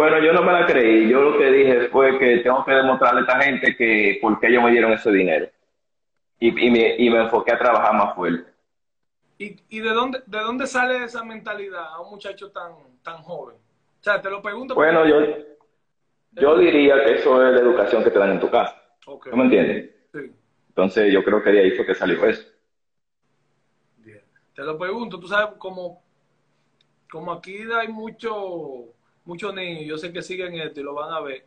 Bueno, 0.00 0.18
yo 0.24 0.32
no 0.32 0.42
me 0.42 0.52
la 0.52 0.66
creí. 0.66 1.08
Yo 1.10 1.20
lo 1.20 1.38
que 1.38 1.50
dije 1.52 1.88
fue 1.88 2.18
que 2.18 2.38
tengo 2.38 2.64
que 2.64 2.72
demostrarle 2.72 3.20
a 3.20 3.22
esta 3.22 3.42
gente 3.42 3.76
que 3.76 4.18
por 4.22 4.40
qué 4.40 4.46
ellos 4.48 4.62
me 4.64 4.70
dieron 4.70 4.92
ese 4.92 5.10
dinero. 5.12 5.46
Y, 6.40 6.48
y, 6.66 6.70
me, 6.70 6.96
y 6.98 7.10
me 7.10 7.22
enfoqué 7.22 7.52
a 7.52 7.58
trabajar 7.58 7.94
más 7.94 8.14
fuerte. 8.14 8.50
¿Y, 9.38 9.56
y 9.70 9.80
de, 9.80 9.90
dónde, 9.90 10.22
de 10.26 10.38
dónde 10.40 10.66
sale 10.66 11.02
esa 11.04 11.24
mentalidad 11.24 11.84
a 11.94 12.00
un 12.00 12.10
muchacho 12.10 12.50
tan, 12.52 12.72
tan 13.02 13.22
joven? 13.22 13.56
O 13.56 14.02
sea, 14.02 14.20
te 14.20 14.30
lo 14.30 14.42
pregunto. 14.42 14.74
Bueno, 14.74 15.06
yo, 15.06 15.16
yo 16.32 16.58
diría 16.58 17.04
que 17.04 17.14
eso 17.14 17.44
es 17.46 17.54
la 17.54 17.60
educación 17.60 18.02
que 18.04 18.10
te 18.10 18.18
dan 18.18 18.32
en 18.32 18.40
tu 18.40 18.50
casa. 18.50 18.76
Ok, 19.06 19.26
¿Tú 19.28 19.36
me 19.36 19.44
entiendes? 19.44 19.90
sí, 20.12 20.20
Entonces 20.70 21.12
yo 21.12 21.24
creo 21.24 21.42
que 21.42 21.50
de 21.52 21.60
ahí 21.60 21.70
fue 21.72 21.86
que 21.86 21.94
salió 21.94 22.24
eso. 22.26 22.44
bien. 23.96 24.22
Te 24.54 24.62
lo 24.62 24.78
pregunto, 24.78 25.18
tú 25.20 25.28
sabes, 25.28 25.56
como, 25.58 26.02
como 27.10 27.32
aquí 27.32 27.58
hay 27.72 27.88
mucho, 27.88 28.94
muchos 29.30 29.54
niños, 29.54 29.84
yo 29.84 29.96
sé 29.96 30.12
que 30.12 30.22
siguen 30.22 30.54
esto 30.56 30.80
y 30.80 30.82
lo 30.82 30.92
van 30.92 31.12
a 31.12 31.20
ver, 31.20 31.46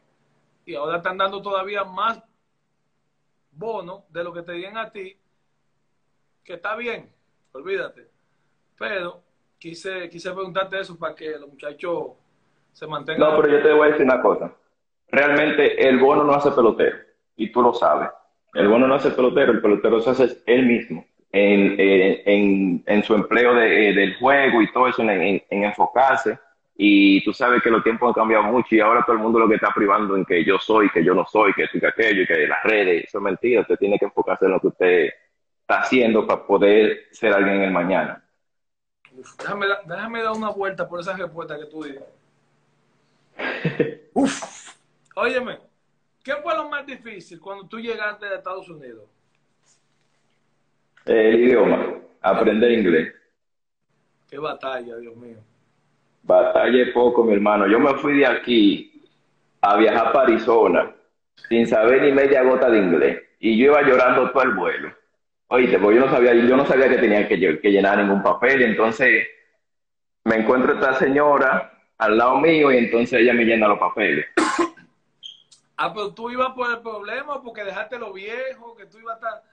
y 0.65 0.73
ahora 0.73 0.97
están 0.97 1.17
dando 1.17 1.41
todavía 1.41 1.83
más 1.83 2.23
bonos 3.51 4.03
de 4.09 4.23
lo 4.23 4.31
que 4.31 4.41
te 4.41 4.53
dieron 4.53 4.77
a 4.77 4.89
ti, 4.89 5.17
que 6.45 6.53
está 6.53 6.77
bien, 6.77 7.11
olvídate. 7.51 8.07
Pero 8.79 9.21
quise, 9.59 10.09
quise 10.09 10.31
preguntarte 10.31 10.79
eso 10.79 10.97
para 10.97 11.13
que 11.13 11.37
los 11.37 11.49
muchachos 11.49 12.13
se 12.71 12.87
mantengan. 12.87 13.29
No, 13.29 13.41
pero 13.41 13.53
yo 13.53 13.61
te 13.61 13.73
voy 13.73 13.87
a 13.87 13.91
decir 13.91 14.05
una 14.05 14.21
cosa. 14.21 14.53
Realmente 15.09 15.87
el 15.87 15.99
bono 15.99 16.23
no 16.23 16.33
hace 16.33 16.51
pelotero. 16.51 16.97
Y 17.35 17.51
tú 17.51 17.61
lo 17.61 17.73
sabes. 17.73 18.09
El 18.53 18.67
bono 18.67 18.87
no 18.87 18.95
hace 18.95 19.11
pelotero. 19.11 19.51
El 19.51 19.61
pelotero 19.61 19.99
se 20.01 20.09
hace 20.09 20.41
él 20.45 20.65
mismo. 20.65 21.05
En, 21.31 21.79
en, 21.79 22.21
en, 22.25 22.83
en 22.85 23.03
su 23.03 23.13
empleo 23.13 23.53
de, 23.53 23.89
eh, 23.89 23.93
del 23.93 24.17
juego 24.17 24.61
y 24.61 24.71
todo 24.71 24.87
eso, 24.87 25.01
en, 25.03 25.09
en, 25.11 25.43
en 25.49 25.63
enfocarse. 25.63 26.39
Y 26.75 27.23
tú 27.23 27.33
sabes 27.33 27.61
que 27.61 27.69
los 27.69 27.83
tiempos 27.83 28.07
han 28.07 28.13
cambiado 28.13 28.43
mucho 28.43 28.75
y 28.75 28.79
ahora 28.79 29.03
todo 29.05 29.15
el 29.15 29.21
mundo 29.21 29.39
lo 29.39 29.47
que 29.47 29.55
está 29.55 29.71
privando 29.73 30.15
en 30.17 30.25
que 30.25 30.43
yo 30.43 30.57
soy, 30.57 30.89
que 30.89 31.03
yo 31.03 31.13
no 31.13 31.25
soy, 31.25 31.53
que 31.53 31.63
esto 31.63 31.77
y 31.77 31.81
que 31.81 31.87
aquello 31.87 32.23
y 32.23 32.27
que 32.27 32.47
las 32.47 32.63
redes. 32.63 33.05
Eso 33.05 33.19
es 33.19 33.23
mentira. 33.23 33.61
Usted 33.61 33.77
tiene 33.77 33.99
que 33.99 34.05
enfocarse 34.05 34.45
en 34.45 34.51
lo 34.51 34.59
que 34.59 34.67
usted 34.67 35.09
está 35.61 35.81
haciendo 35.81 36.25
para 36.25 36.45
poder 36.45 37.07
ser 37.11 37.33
alguien 37.33 37.57
en 37.57 37.63
el 37.63 37.71
mañana. 37.71 38.23
Uf, 39.15 39.37
déjame, 39.37 39.67
déjame 39.85 40.23
dar 40.23 40.31
una 40.31 40.49
vuelta 40.49 40.89
por 40.89 40.99
esa 40.99 41.15
respuesta 41.15 41.57
que 41.57 41.65
tú 41.65 41.83
dices. 41.83 42.03
Uf. 44.13 44.73
Óyeme, 45.15 45.59
¿qué 46.23 46.33
fue 46.37 46.55
lo 46.55 46.69
más 46.69 46.85
difícil 46.85 47.39
cuando 47.39 47.67
tú 47.67 47.79
llegaste 47.79 48.25
de 48.25 48.35
Estados 48.35 48.67
Unidos? 48.67 49.03
El 51.05 51.35
idioma, 51.35 51.99
aprender 52.21 52.71
inglés. 52.71 53.13
Qué 54.29 54.39
batalla, 54.39 54.95
Dios 54.97 55.15
mío. 55.15 55.37
Batallé 56.23 56.87
poco, 56.87 57.23
mi 57.23 57.33
hermano. 57.33 57.67
Yo 57.67 57.79
me 57.79 57.93
fui 57.95 58.17
de 58.17 58.25
aquí 58.25 59.03
a 59.61 59.77
viajar 59.77 60.11
para 60.11 60.27
Arizona 60.27 60.91
sin 61.49 61.67
saber 61.67 62.01
ni 62.01 62.11
media 62.11 62.43
gota 62.43 62.69
de 62.69 62.79
inglés. 62.79 63.21
Y 63.39 63.57
yo 63.57 63.65
iba 63.65 63.81
llorando 63.81 64.31
todo 64.31 64.43
el 64.43 64.53
vuelo. 64.53 64.93
Oíste, 65.47 65.77
porque 65.77 65.97
yo 65.99 66.05
no 66.05 66.11
sabía, 66.11 66.33
yo 66.33 66.57
no 66.57 66.65
sabía 66.65 66.89
que 66.89 66.97
tenía 66.97 67.27
que, 67.27 67.59
que 67.59 67.71
llenar 67.71 67.97
ningún 67.97 68.23
papel. 68.23 68.61
Entonces 68.61 69.27
me 70.23 70.37
encuentro 70.37 70.73
esta 70.73 70.93
señora 70.95 71.73
al 71.97 72.17
lado 72.17 72.37
mío 72.37 72.71
y 72.71 72.77
entonces 72.77 73.19
ella 73.19 73.33
me 73.33 73.43
llena 73.43 73.67
los 73.67 73.79
papeles. 73.79 74.25
Ah, 75.75 75.93
pero 75.93 76.13
tú 76.13 76.29
ibas 76.29 76.53
por 76.53 76.69
el 76.71 76.79
problema 76.81 77.41
porque 77.41 77.63
dejaste 77.63 77.99
lo 77.99 78.13
viejo, 78.13 78.75
que 78.75 78.85
tú 78.85 78.99
ibas 78.99 79.15
a 79.15 79.27
estar... 79.27 79.52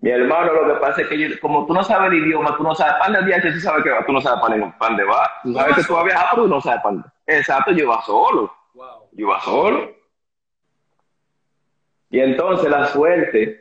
Mi 0.00 0.10
hermano, 0.10 0.52
lo 0.52 0.74
que 0.74 0.80
pasa 0.80 1.02
es 1.02 1.08
que 1.08 1.18
yo- 1.18 1.40
como 1.40 1.66
tú 1.66 1.74
no 1.74 1.82
sabes 1.82 2.12
el 2.12 2.24
idioma, 2.24 2.56
tú 2.56 2.62
no 2.62 2.74
sabes 2.74 2.94
pan 3.00 3.12
de 3.12 3.22
día, 3.24 3.42
tú 3.42 3.50
sabes 3.58 3.82
que 3.82 3.90
va, 3.90 4.06
tú 4.06 4.12
no 4.12 4.20
sabes 4.20 4.40
para 4.40 4.78
pan 4.78 4.96
de 4.96 5.04
va. 5.04 5.28
Tú 5.42 5.52
sabes 5.52 5.76
que 5.76 5.82
tú 5.82 5.94
vas 5.94 6.02
a 6.02 6.06
viajar, 6.06 6.28
pero 6.30 6.42
tú 6.44 6.48
no 6.54 6.60
sabes 6.60 6.82
pan. 6.82 7.04
Exacto, 7.26 7.72
yo 7.72 7.84
iba 7.84 8.00
solo. 8.02 8.52
Wow. 8.74 9.08
Yo 9.12 9.26
iba 9.26 9.40
solo. 9.40 9.92
Y 12.10 12.20
entonces 12.20 12.70
la 12.70 12.86
suerte, 12.86 13.60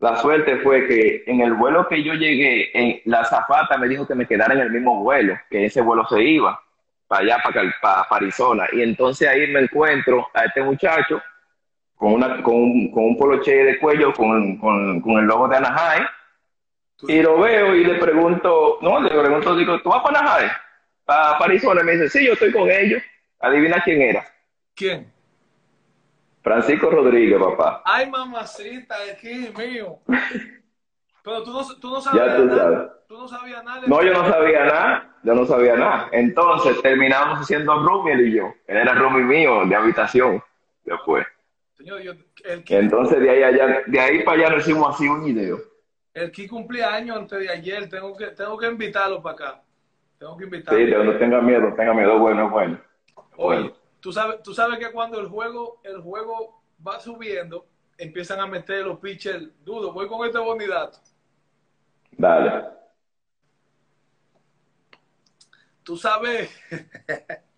la 0.00 0.16
suerte 0.16 0.56
fue 0.58 0.88
que 0.88 1.24
en 1.26 1.42
el 1.42 1.52
vuelo 1.52 1.86
que 1.86 2.02
yo 2.02 2.14
llegué, 2.14 2.70
en, 2.76 3.00
la 3.04 3.20
azafata 3.20 3.76
me 3.76 3.86
dijo 3.86 4.06
que 4.06 4.14
me 4.14 4.26
quedara 4.26 4.54
en 4.54 4.60
el 4.60 4.70
mismo 4.70 5.00
vuelo, 5.02 5.38
que 5.50 5.66
ese 5.66 5.82
vuelo 5.82 6.06
se 6.06 6.22
iba 6.22 6.60
para 7.06 7.22
allá, 7.22 7.38
para, 7.44 7.62
para, 7.82 8.04
para 8.08 8.16
Arizona. 8.22 8.64
Y 8.72 8.82
entonces 8.82 9.28
ahí 9.28 9.46
me 9.48 9.60
encuentro 9.60 10.26
a 10.32 10.46
este 10.46 10.62
muchacho 10.62 11.22
con, 12.04 12.12
una, 12.12 12.42
con, 12.42 12.54
un, 12.54 12.90
con 12.90 13.04
un 13.04 13.16
poloche 13.16 13.50
de 13.64 13.78
cuello, 13.78 14.12
con, 14.12 14.58
con, 14.58 15.00
con 15.00 15.12
el 15.20 15.24
logo 15.24 15.48
de 15.48 15.56
Anaheim. 15.56 16.04
Y 17.08 17.22
lo 17.22 17.40
veo 17.40 17.74
y 17.74 17.82
le 17.82 17.94
pregunto, 17.94 18.76
no, 18.82 19.00
le 19.00 19.08
pregunto, 19.08 19.56
digo, 19.56 19.80
¿tú 19.80 19.88
vas 19.88 20.02
para 20.02 20.18
Anaheim? 20.18 20.50
Para, 21.06 21.38
Arizona. 21.38 21.80
Y 21.80 21.84
me 21.84 21.92
dice, 21.92 22.10
sí, 22.10 22.26
yo 22.26 22.34
estoy 22.34 22.52
con 22.52 22.70
ellos. 22.70 23.02
Adivina 23.40 23.80
quién 23.82 24.02
era. 24.02 24.22
¿Quién? 24.74 25.10
Francisco 26.42 26.90
Rodríguez, 26.90 27.40
papá. 27.40 27.80
Ay, 27.86 28.10
mamacita, 28.10 28.96
aquí 29.10 29.50
mío. 29.56 29.98
Pero 31.22 31.42
tú 31.42 31.52
no, 31.54 31.66
tú 31.80 31.88
no 31.88 32.00
Ya 32.00 32.02
sabías 32.02 32.36
tú 32.36 32.44
nada. 32.44 32.62
sabes. 32.62 32.90
Tú 33.08 33.18
no 33.18 33.28
sabías 33.28 33.64
nada. 33.64 33.82
No, 33.86 34.02
yo 34.02 34.12
no 34.12 34.28
sabía 34.28 34.64
nada. 34.66 35.16
Yo 35.22 35.34
no 35.34 35.46
sabía 35.46 35.76
nada. 35.76 36.08
Entonces 36.12 36.82
terminamos 36.82 37.38
haciendo 37.38 37.82
roomie 37.82 38.12
él 38.12 38.28
y 38.28 38.32
yo. 38.36 38.52
Él 38.66 38.76
era 38.76 38.92
roomie 38.92 39.22
mío 39.22 39.64
de 39.64 39.74
habitación. 39.74 40.44
Después. 40.84 41.26
Señor, 41.76 42.00
yo, 42.02 42.12
el, 42.44 42.64
que, 42.64 42.78
Entonces 42.78 43.20
de 43.20 43.30
ahí 43.30 43.42
allá, 43.42 43.82
de 43.86 44.00
ahí 44.00 44.22
para 44.22 44.38
allá 44.46 44.56
nos 44.56 44.66
hicimos 44.66 44.94
así 44.94 45.08
un 45.08 45.24
video. 45.24 45.58
el 46.14 46.30
que 46.30 46.48
cumplía 46.48 46.94
años 46.94 47.16
antes 47.16 47.38
de 47.40 47.48
ayer, 47.50 47.88
tengo 47.88 48.16
que, 48.16 48.26
tengo 48.28 48.56
que 48.56 48.66
invitarlo 48.68 49.20
para 49.22 49.34
acá. 49.34 49.62
Tengo 50.18 50.36
que 50.36 50.44
invitarlo. 50.44 50.78
Sí, 50.78 50.92
no 51.04 51.18
tenga 51.18 51.40
miedo, 51.40 51.74
tenga 51.74 51.92
miedo, 51.94 52.18
bueno, 52.18 52.48
bueno. 52.50 52.80
Oye, 53.36 53.60
Bueno. 53.60 53.76
tú 54.00 54.12
sabes, 54.12 54.42
tú 54.42 54.54
sabes 54.54 54.78
que 54.78 54.92
cuando 54.92 55.18
el 55.20 55.26
juego, 55.26 55.80
el 55.82 56.00
juego 56.00 56.62
va 56.86 57.00
subiendo, 57.00 57.66
empiezan 57.98 58.38
a 58.40 58.46
meter 58.46 58.86
los 58.86 59.00
pitchers 59.00 59.48
duros. 59.64 59.92
Voy 59.92 60.06
con 60.06 60.24
este 60.26 60.38
bonidato. 60.38 60.98
Dale. 62.12 62.66
Tú 65.82 65.96
sabes. 65.96 66.50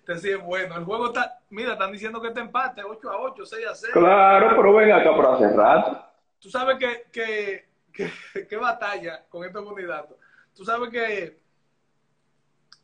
este 0.00 0.18
sí 0.18 0.30
es 0.30 0.42
bueno. 0.42 0.76
El 0.76 0.84
juego 0.84 1.06
está. 1.08 1.38
Mira, 1.50 1.72
están 1.72 1.92
diciendo 1.92 2.20
que 2.20 2.28
este 2.28 2.40
empate 2.40 2.82
8 2.82 3.10
a 3.10 3.20
8, 3.20 3.46
6 3.46 3.66
a 3.66 3.74
6. 3.74 3.92
Claro, 3.92 4.48
pero 4.56 4.74
ven 4.74 4.92
acá 4.92 5.14
por 5.14 5.26
hace 5.26 5.48
rato. 5.56 6.04
Tú 6.38 6.48
sabes 6.50 6.76
que, 6.78 7.04
que, 7.12 7.68
que, 7.92 8.46
que 8.48 8.56
batalla 8.56 9.24
con 9.28 9.44
este 9.44 9.58
bonidato. 9.58 10.18
Tú 10.54 10.64
sabes 10.64 10.90
que 10.90 11.38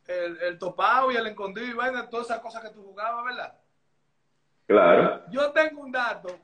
el, 0.07 0.37
el 0.43 0.59
topado 0.59 1.11
y 1.11 1.17
el 1.17 1.27
escondido 1.27 1.67
y 1.67 1.73
vaina, 1.73 2.09
todas 2.09 2.27
esas 2.27 2.39
cosas 2.41 2.63
que 2.63 2.71
tú 2.71 2.83
jugabas, 2.85 3.25
¿verdad? 3.25 3.55
Claro. 4.67 5.23
Yo 5.31 5.51
tengo 5.53 5.81
un 5.83 5.93
dato 5.93 6.39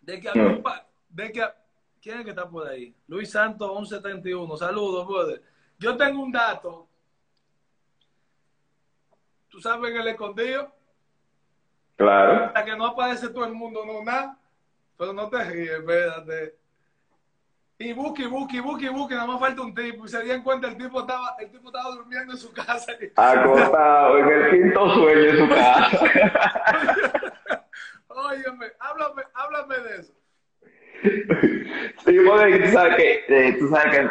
de 0.00 0.20
que 0.20 0.30
Mm. 0.34 0.46
un 0.56 0.62
pa- 0.62 0.86
de 1.08 1.32
que 1.32 1.46
¿quién 2.02 2.18
es 2.18 2.24
que 2.24 2.30
está 2.30 2.48
por 2.48 2.66
ahí? 2.68 2.94
Luis 3.08 3.30
Santos 3.30 3.68
1171. 3.70 4.56
Saludos, 4.56 5.06
brother. 5.06 5.42
Yo 5.78 5.96
tengo 5.96 6.22
un 6.22 6.32
dato. 6.32 6.88
Tú 9.54 9.60
sabes 9.60 9.92
que 9.92 10.00
el 10.00 10.08
escondido, 10.08 10.68
Claro. 11.96 12.46
hasta 12.46 12.64
que 12.64 12.74
no 12.76 12.86
aparece 12.86 13.28
todo 13.28 13.44
el 13.44 13.52
mundo, 13.52 13.84
no 13.86 14.02
nada. 14.02 14.36
Pero 14.98 15.12
no 15.12 15.28
te 15.28 15.44
ríes, 15.44 15.70
espérate. 15.78 16.56
Y 17.78 17.92
busque, 17.92 18.26
busque, 18.26 18.60
busque, 18.60 18.88
busque, 18.88 19.14
nada 19.14 19.28
más 19.28 19.38
falta 19.38 19.62
un 19.62 19.72
tipo. 19.72 20.04
Y 20.04 20.08
se 20.08 20.20
dieron 20.24 20.42
cuenta, 20.42 20.66
el 20.66 20.76
tipo 20.76 21.00
estaba, 21.02 21.36
el 21.38 21.52
tipo 21.52 21.68
estaba 21.68 21.90
durmiendo 21.94 22.32
en 22.32 22.38
su 22.38 22.52
casa. 22.52 22.92
Acostado 23.14 24.18
en 24.18 24.28
el 24.28 24.50
quinto 24.50 24.90
sueño 24.94 25.20
en 25.30 25.38
su 25.38 25.48
casa. 25.48 26.00
Óyeme, 28.08 28.66
háblame, 28.80 29.22
háblame 29.34 29.78
de 29.78 29.96
eso. 30.00 30.12
Sí, 32.04 32.18
porque 32.26 32.58
tú 32.58 32.72
sabes 32.72 32.96
que, 32.96 33.24
eh, 33.28 33.56
tú 33.58 33.68
sabes 33.68 33.96
que 33.98 34.10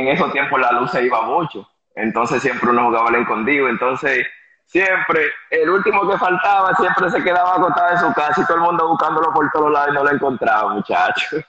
en 0.00 0.08
esos 0.08 0.30
tiempos 0.32 0.60
la 0.60 0.70
luz 0.72 0.92
se 0.92 1.04
iba 1.04 1.22
mucho. 1.22 1.68
Entonces 1.96 2.40
siempre 2.40 2.70
uno 2.70 2.84
jugaba 2.86 3.08
al 3.08 3.16
escondido. 3.16 3.68
Entonces, 3.68 4.24
siempre, 4.66 5.30
el 5.50 5.70
último 5.70 6.08
que 6.08 6.18
faltaba 6.18 6.74
siempre 6.74 7.10
se 7.10 7.22
quedaba 7.22 7.56
acostado 7.56 7.90
en 7.92 7.98
su 7.98 8.12
casa 8.14 8.40
y 8.40 8.46
todo 8.46 8.56
el 8.58 8.62
mundo 8.62 8.88
buscándolo 8.88 9.32
por 9.32 9.50
todos 9.50 9.72
lados 9.72 9.88
y 9.90 9.94
no 9.94 10.04
lo 10.04 10.10
encontraba, 10.10 10.74
muchacho. 10.74 11.38
Y 11.38 11.44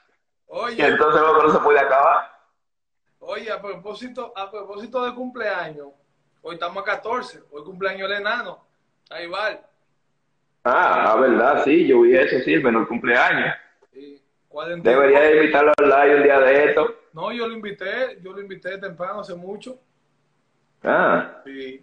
Oye, 0.47 0.87
entonces 0.87 1.21
luego 1.21 1.43
no 1.43 1.49
se 1.49 1.59
podía 1.59 1.81
acabar. 1.81 2.31
Oye, 3.19 3.51
a 3.51 3.61
propósito, 3.61 4.31
a 4.35 4.49
propósito 4.49 5.03
de 5.03 5.13
cumpleaños, 5.13 5.89
hoy 6.41 6.53
estamos 6.53 6.81
a 6.81 6.85
14, 6.85 7.41
hoy 7.51 7.63
cumpleaños 7.63 8.09
el 8.09 8.17
enano. 8.17 8.63
Ahí 9.09 9.27
va. 9.27 9.49
Ah, 10.63 11.15
verdad, 11.19 11.63
sí, 11.63 11.87
yo 11.87 12.01
vi 12.01 12.15
eso, 12.15 12.37
sí, 12.43 12.53
el 12.53 12.63
menor 12.63 12.87
cumpleaños. 12.87 13.53
Y 13.93 14.21
42. 14.47 14.83
Debería 14.83 15.19
de 15.21 15.35
invitarlo 15.37 15.73
al 15.77 15.89
live 15.89 16.15
un 16.17 16.23
día 16.23 16.39
de 16.39 16.65
esto. 16.65 16.95
No, 17.13 17.31
yo 17.31 17.47
lo 17.47 17.53
invité, 17.53 18.19
yo 18.21 18.31
lo 18.31 18.41
invité 18.41 18.77
temprano 18.77 19.21
hace 19.21 19.35
mucho. 19.35 19.77
Ah, 20.83 21.41
Y 21.45 21.81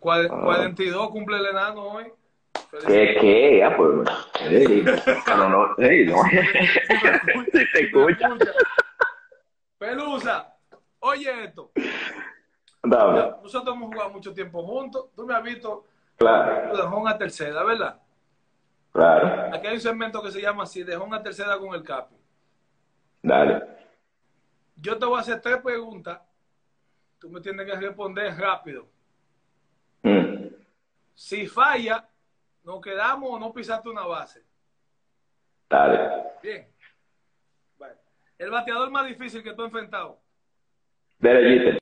cu- 0.00 0.08
cua- 0.08 0.28
Ah. 0.30 0.40
42 0.44 1.10
cumple 1.10 1.36
el 1.38 1.46
enano 1.46 1.82
hoy. 1.82 2.12
¿qué, 2.86 3.16
qué? 3.20 3.64
Ah, 3.64 3.74
pues, 3.76 4.08
hey, 4.40 4.84
pero 5.26 5.48
no, 5.48 5.74
hey, 5.78 6.06
no. 6.06 6.22
Sí, 6.24 7.66
te 7.72 7.80
escucha. 7.86 8.28
Pelusa, 9.78 10.54
oye 11.00 11.44
esto. 11.44 11.70
Dame, 12.82 13.32
Nosotros 13.42 13.74
hemos 13.76 13.92
jugado 13.92 14.10
mucho 14.10 14.32
tiempo 14.32 14.62
juntos. 14.62 15.06
Tú 15.14 15.26
me 15.26 15.34
has 15.34 15.42
visto 15.42 15.84
claro, 16.16 16.76
de 16.76 16.82
Jón 16.82 17.08
a 17.08 17.16
tercera, 17.18 17.62
¿verdad? 17.62 18.00
claro, 18.92 19.54
Aquí 19.54 19.66
hay 19.66 19.74
un 19.74 19.80
segmento 19.80 20.22
que 20.22 20.30
se 20.30 20.40
llama 20.40 20.62
así, 20.64 20.82
de 20.82 20.96
Jón 20.96 21.12
a 21.14 21.22
tercera 21.22 21.58
con 21.58 21.74
el 21.74 21.82
Capi. 21.82 22.14
dale. 23.22 23.62
Yo 24.76 24.98
te 24.98 25.04
voy 25.04 25.18
a 25.18 25.20
hacer 25.20 25.40
tres 25.42 25.58
preguntas. 25.58 26.20
Tú 27.18 27.28
me 27.28 27.40
tienes 27.42 27.66
que 27.66 27.74
responder 27.76 28.34
rápido. 28.38 28.86
Si 31.22 31.46
falla, 31.46 32.08
nos 32.62 32.80
quedamos 32.80 33.30
o 33.30 33.38
no 33.38 33.52
pisaste 33.52 33.90
una 33.90 34.06
base. 34.06 34.42
Dale. 35.68 36.22
Bien. 36.42 36.74
Bueno. 37.76 37.94
El 38.38 38.50
bateador 38.50 38.90
más 38.90 39.06
difícil 39.06 39.42
que 39.42 39.52
tú 39.52 39.60
has 39.60 39.66
enfrentado. 39.66 40.18
Derechito. 41.18 41.78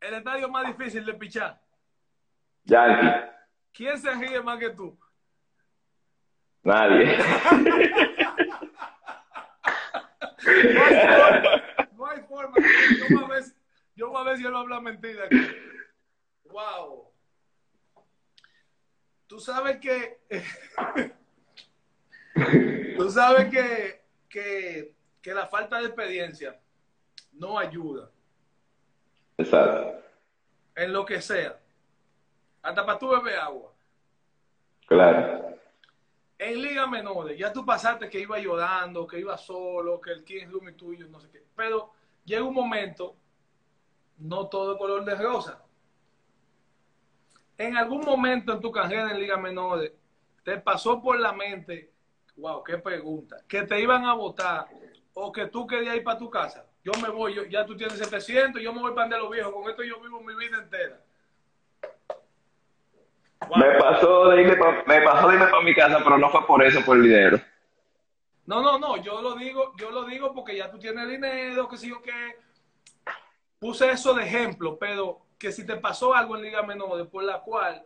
El 0.00 0.14
estadio 0.14 0.48
más 0.48 0.68
difícil 0.68 1.04
de 1.04 1.14
pichar. 1.14 1.60
Yankee. 2.62 3.28
¿Quién 3.72 3.98
se 3.98 4.14
ríe 4.14 4.40
más 4.40 4.60
que 4.60 4.70
tú? 4.70 4.96
Nadie. 6.62 7.18
No 10.72 10.84
hay 10.84 10.94
forma. 10.94 11.62
No 11.96 12.06
hay 12.06 12.20
forma. 12.22 12.54
Yo 12.98 13.16
voy 13.16 13.24
a 13.24 13.28
ver, 13.28 13.42
si- 13.42 13.54
yo 13.96 14.08
voy 14.10 14.20
a 14.20 14.24
ver 14.24 14.36
si 14.36 14.44
él 14.46 14.54
va 14.54 14.58
a 14.58 14.60
hablar 14.60 14.80
mentira. 14.80 15.24
aquí. 15.24 15.36
Wow. 16.44 17.13
Tú 19.26 19.40
sabes 19.40 19.78
que. 19.78 20.20
Tú 22.96 23.10
sabes 23.10 23.50
que, 23.50 24.02
que, 24.28 24.94
que 25.22 25.34
la 25.34 25.46
falta 25.46 25.78
de 25.78 25.86
experiencia 25.86 26.58
no 27.32 27.58
ayuda 27.58 28.10
Exacto. 29.38 30.00
en 30.74 30.92
lo 30.92 31.04
que 31.04 31.20
sea. 31.20 31.58
Hasta 32.62 32.84
para 32.84 32.98
tú 32.98 33.08
beber 33.08 33.38
agua. 33.38 33.72
Claro. 34.86 35.54
En 36.38 36.62
ligas 36.62 36.88
menores, 36.88 37.38
ya 37.38 37.52
tú 37.52 37.64
pasaste 37.64 38.08
que 38.08 38.20
iba 38.20 38.38
llorando, 38.38 39.06
que 39.06 39.20
iba 39.20 39.36
solo, 39.38 40.00
que 40.00 40.12
el 40.12 40.24
quién 40.24 40.46
es 40.46 40.50
Lumi 40.50 40.72
tuyo, 40.72 41.06
no 41.08 41.20
sé 41.20 41.28
qué. 41.30 41.44
Pero 41.54 41.92
llega 42.24 42.42
un 42.42 42.54
momento 42.54 43.16
no 44.18 44.48
todo 44.48 44.78
color 44.78 45.04
de 45.04 45.14
rosa. 45.14 45.63
En 47.56 47.76
algún 47.76 48.00
momento 48.02 48.52
en 48.52 48.60
tu 48.60 48.70
carrera 48.72 49.10
en 49.10 49.18
Liga 49.20 49.36
Menores, 49.36 49.92
te 50.42 50.58
pasó 50.58 51.00
por 51.00 51.18
la 51.18 51.32
mente, 51.32 51.90
wow, 52.36 52.62
qué 52.64 52.78
pregunta, 52.78 53.36
que 53.48 53.62
te 53.62 53.80
iban 53.80 54.04
a 54.04 54.14
votar 54.14 54.66
o 55.14 55.30
que 55.30 55.46
tú 55.46 55.66
querías 55.66 55.96
ir 55.96 56.04
para 56.04 56.18
tu 56.18 56.28
casa. 56.28 56.66
Yo 56.82 56.92
me 57.00 57.08
voy, 57.08 57.34
yo, 57.34 57.44
ya 57.44 57.64
tú 57.64 57.76
tienes 57.76 57.96
700, 57.98 58.60
yo 58.60 58.72
me 58.72 58.80
voy 58.80 58.92
para 58.94 59.08
de 59.08 59.18
los 59.18 59.30
viejos, 59.30 59.52
con 59.52 59.70
esto 59.70 59.82
yo 59.84 60.00
vivo 60.00 60.20
mi 60.20 60.34
vida 60.34 60.58
entera. 60.58 61.00
Wow. 63.48 63.58
Me 63.58 63.78
pasó 63.78 64.28
de 64.30 64.42
irme 64.42 64.56
pa- 64.56 64.84
para 64.84 65.60
mi 65.62 65.74
casa, 65.74 65.98
pero 66.02 66.18
no 66.18 66.30
fue 66.30 66.46
por 66.46 66.62
eso, 66.62 66.84
por 66.84 66.96
el 66.96 67.04
dinero. 67.04 67.40
No, 68.46 68.60
no, 68.60 68.78
no, 68.78 68.96
yo 68.98 69.22
lo 69.22 69.34
digo, 69.36 69.72
yo 69.78 69.90
lo 69.90 70.04
digo 70.04 70.34
porque 70.34 70.56
ya 70.56 70.70
tú 70.70 70.78
tienes 70.78 71.08
dinero, 71.08 71.68
que 71.68 71.76
si 71.76 71.88
yo 71.88 72.02
qué. 72.02 72.36
Puse 73.58 73.90
eso 73.90 74.12
de 74.12 74.24
ejemplo, 74.24 74.78
pero 74.78 75.23
que 75.38 75.52
si 75.52 75.66
te 75.66 75.76
pasó 75.76 76.14
algo 76.14 76.36
en 76.36 76.42
Liga 76.42 76.62
Menores 76.62 77.06
por 77.06 77.22
la 77.24 77.40
cual 77.40 77.82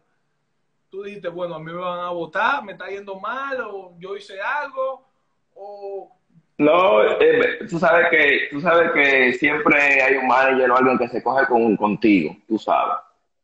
tú 0.90 1.02
dijiste, 1.02 1.28
bueno, 1.28 1.54
a 1.54 1.58
mí 1.58 1.66
me 1.66 1.74
van 1.80 2.00
a 2.00 2.10
votar, 2.10 2.64
me 2.64 2.72
está 2.72 2.88
yendo 2.88 3.18
mal, 3.20 3.60
o 3.60 3.94
yo 3.98 4.16
hice 4.16 4.40
algo, 4.40 5.06
o 5.54 6.10
No, 6.56 7.02
eh, 7.20 7.58
tú 7.68 7.78
sabes 7.78 8.08
que 8.10 8.48
tú 8.50 8.60
sabes 8.60 8.90
que 8.92 9.32
siempre 9.34 10.02
hay 10.02 10.14
un 10.16 10.26
manager 10.26 10.70
o 10.70 10.76
alguien 10.76 10.98
que 10.98 11.08
se 11.08 11.22
coge 11.22 11.46
con, 11.46 11.76
contigo, 11.76 12.36
tú 12.48 12.58
sabes. 12.58 12.96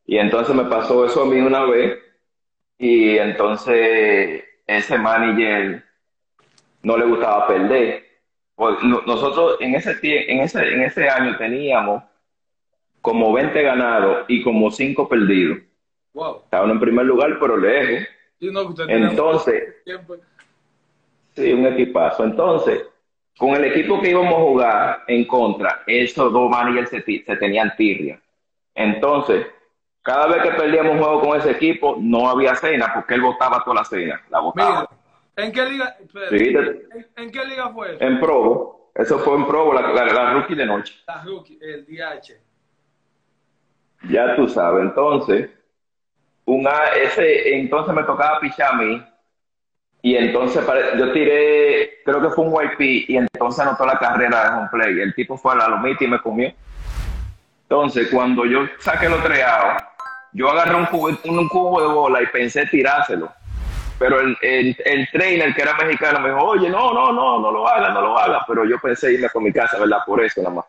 Y 0.05 0.17
entonces 0.17 0.55
me 0.55 0.65
pasó 0.65 1.05
eso 1.05 1.23
a 1.23 1.25
mí 1.25 1.39
una 1.39 1.63
vez 1.65 1.97
y 2.77 3.17
entonces 3.17 4.43
ese 4.67 4.97
manager 4.97 5.83
no 6.83 6.97
le 6.97 7.05
gustaba 7.05 7.47
perder. 7.47 8.05
Pues, 8.55 8.81
no- 8.83 9.01
nosotros 9.05 9.57
en 9.59 9.75
ese, 9.75 9.97
en 10.01 10.39
ese, 10.41 10.59
en 10.73 10.81
ese 10.83 11.09
año 11.09 11.37
teníamos 11.37 12.03
como 13.05 13.31
20 13.33 13.61
ganados 13.61 14.25
y 14.27 14.41
como 14.41 14.71
5 14.71 15.07
perdidos. 15.07 15.59
wow. 16.13 16.41
Estaban 16.43 16.71
en 16.71 16.79
primer 16.79 17.05
lugar, 17.05 17.37
pero 17.39 17.55
lejos. 17.55 18.07
No, 18.41 18.73
Entonces, 18.87 19.75
Sí, 21.35 21.53
un 21.53 21.67
equipazo. 21.67 22.23
Entonces, 22.23 22.83
con 23.37 23.49
el 23.55 23.65
equipo 23.65 24.01
que 24.01 24.09
íbamos 24.09 24.33
a 24.33 24.37
jugar 24.37 25.03
en 25.07 25.25
contra, 25.27 25.83
esos 25.85 26.33
dos 26.33 26.49
managers 26.49 26.89
se, 26.89 27.01
se 27.03 27.35
tenían 27.37 27.75
tirria. 27.77 28.19
Entonces, 28.73 29.45
cada 30.01 30.27
vez 30.27 30.41
que 30.43 30.51
perdíamos 30.51 30.93
un 30.93 30.99
juego 31.03 31.21
con 31.21 31.37
ese 31.39 31.51
equipo, 31.51 31.97
no 31.99 32.27
había 32.27 32.55
cena 32.55 32.91
porque 32.93 33.13
él 33.13 33.21
votaba 33.21 33.63
toda 33.63 33.75
la 33.77 33.83
cena. 33.85 34.19
La 34.29 34.39
Mira, 34.39 34.41
votaba. 34.41 34.89
¿en 35.35 35.51
qué 35.51 35.65
liga? 35.65 35.95
Sí, 36.29 36.47
¿en, 36.47 37.07
en 37.17 37.31
qué 37.31 37.45
liga 37.45 37.69
fue 37.69 37.93
eso? 37.95 38.03
en 38.03 38.19
Provo. 38.19 38.91
Eso 38.95 39.19
fue 39.19 39.35
en 39.35 39.45
Provo, 39.45 39.73
la, 39.73 39.81
la, 39.91 40.05
la 40.05 40.33
rookie 40.33 40.55
de 40.55 40.65
noche. 40.65 40.95
La 41.05 41.21
rookie, 41.23 41.59
el 41.61 41.85
DH. 41.85 42.37
Ya 44.09 44.35
tú 44.35 44.47
sabes. 44.47 44.83
Entonces, 44.83 45.49
una, 46.45 46.71
ese, 47.01 47.57
entonces 47.57 47.93
me 47.93 48.03
tocaba 48.03 48.39
mí. 48.39 49.03
Y 50.01 50.15
entonces 50.15 50.63
yo 50.99 51.11
tiré, 51.11 52.03
creo 52.05 52.21
que 52.21 52.29
fue 52.29 52.45
un 52.45 52.53
YP, 52.53 53.09
y 53.09 53.17
entonces 53.17 53.59
anotó 53.61 53.87
la 53.87 53.97
carrera 53.97 54.43
de 54.43 54.57
home 54.57 54.69
play. 54.71 55.01
El 55.01 55.15
tipo 55.15 55.35
fue 55.35 55.53
a 55.53 55.55
la 55.55 55.67
lomita 55.69 56.03
y 56.03 56.07
me 56.07 56.21
comió. 56.21 56.53
Entonces, 57.63 58.09
cuando 58.11 58.45
yo 58.45 58.67
saqué 58.77 59.09
los 59.09 59.23
treados, 59.23 59.81
yo 60.31 60.51
agarré 60.51 60.75
un 60.75 60.85
cubo, 60.85 61.07
un 61.07 61.49
cubo 61.49 61.81
de 61.81 61.87
bola 61.87 62.21
y 62.21 62.27
pensé 62.27 62.67
tirárselo. 62.67 63.31
Pero 63.97 64.19
el, 64.19 64.37
el, 64.41 64.77
el 64.85 65.07
trainer, 65.11 65.55
que 65.55 65.61
era 65.63 65.75
mexicano, 65.75 66.19
me 66.19 66.29
dijo, 66.29 66.43
oye, 66.43 66.69
no, 66.69 66.93
no, 66.93 67.11
no, 67.11 67.39
no 67.39 67.51
lo 67.51 67.67
hagas, 67.67 67.91
no 67.91 68.01
lo 68.01 68.17
hagas. 68.19 68.43
Pero 68.47 68.65
yo 68.65 68.77
pensé 68.77 69.13
irme 69.13 69.29
con 69.29 69.43
mi 69.43 69.51
casa, 69.51 69.79
¿verdad? 69.79 69.99
Por 70.05 70.23
eso 70.23 70.41
nada 70.43 70.53
más. 70.53 70.65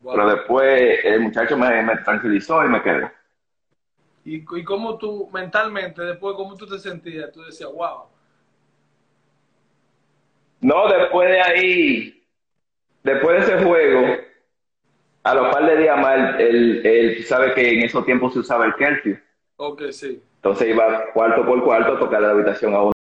Wow. 0.00 0.14
Pero 0.14 0.30
después 0.30 1.04
el 1.04 1.20
muchacho 1.20 1.56
me, 1.56 1.82
me 1.82 1.96
tranquilizó 1.98 2.64
y 2.64 2.68
me 2.68 2.82
quedé. 2.82 3.10
¿Y, 4.24 4.36
y 4.36 4.64
cómo 4.64 4.98
tú, 4.98 5.28
mentalmente, 5.32 6.02
después, 6.02 6.36
cómo 6.36 6.54
tú 6.56 6.66
te 6.66 6.78
sentías? 6.78 7.32
Tú 7.32 7.42
decías, 7.42 7.70
wow. 7.72 8.04
No, 10.60 10.88
después 10.88 11.28
de 11.30 11.40
ahí, 11.40 12.22
después 13.02 13.46
de 13.46 13.54
ese 13.56 13.64
juego, 13.64 14.16
a 15.22 15.34
los 15.34 15.54
par 15.54 15.66
de 15.66 15.76
días 15.76 15.98
más, 16.00 16.38
él, 16.40 16.84
él- 16.84 17.16
tú 17.18 17.22
sabes 17.24 17.54
que 17.54 17.72
en 17.74 17.82
esos 17.82 18.04
tiempos 18.04 18.32
se 18.32 18.40
usaba 18.40 18.66
el 18.66 18.74
curfew. 18.74 19.18
Ok, 19.56 19.82
sí. 19.92 20.22
Entonces 20.36 20.68
iba 20.68 21.12
cuarto 21.12 21.44
por 21.44 21.62
cuarto 21.64 21.94
a 21.94 21.98
tocar 21.98 22.22
la 22.22 22.30
habitación 22.30 22.74
a 22.74 22.82
uno. 22.82 22.92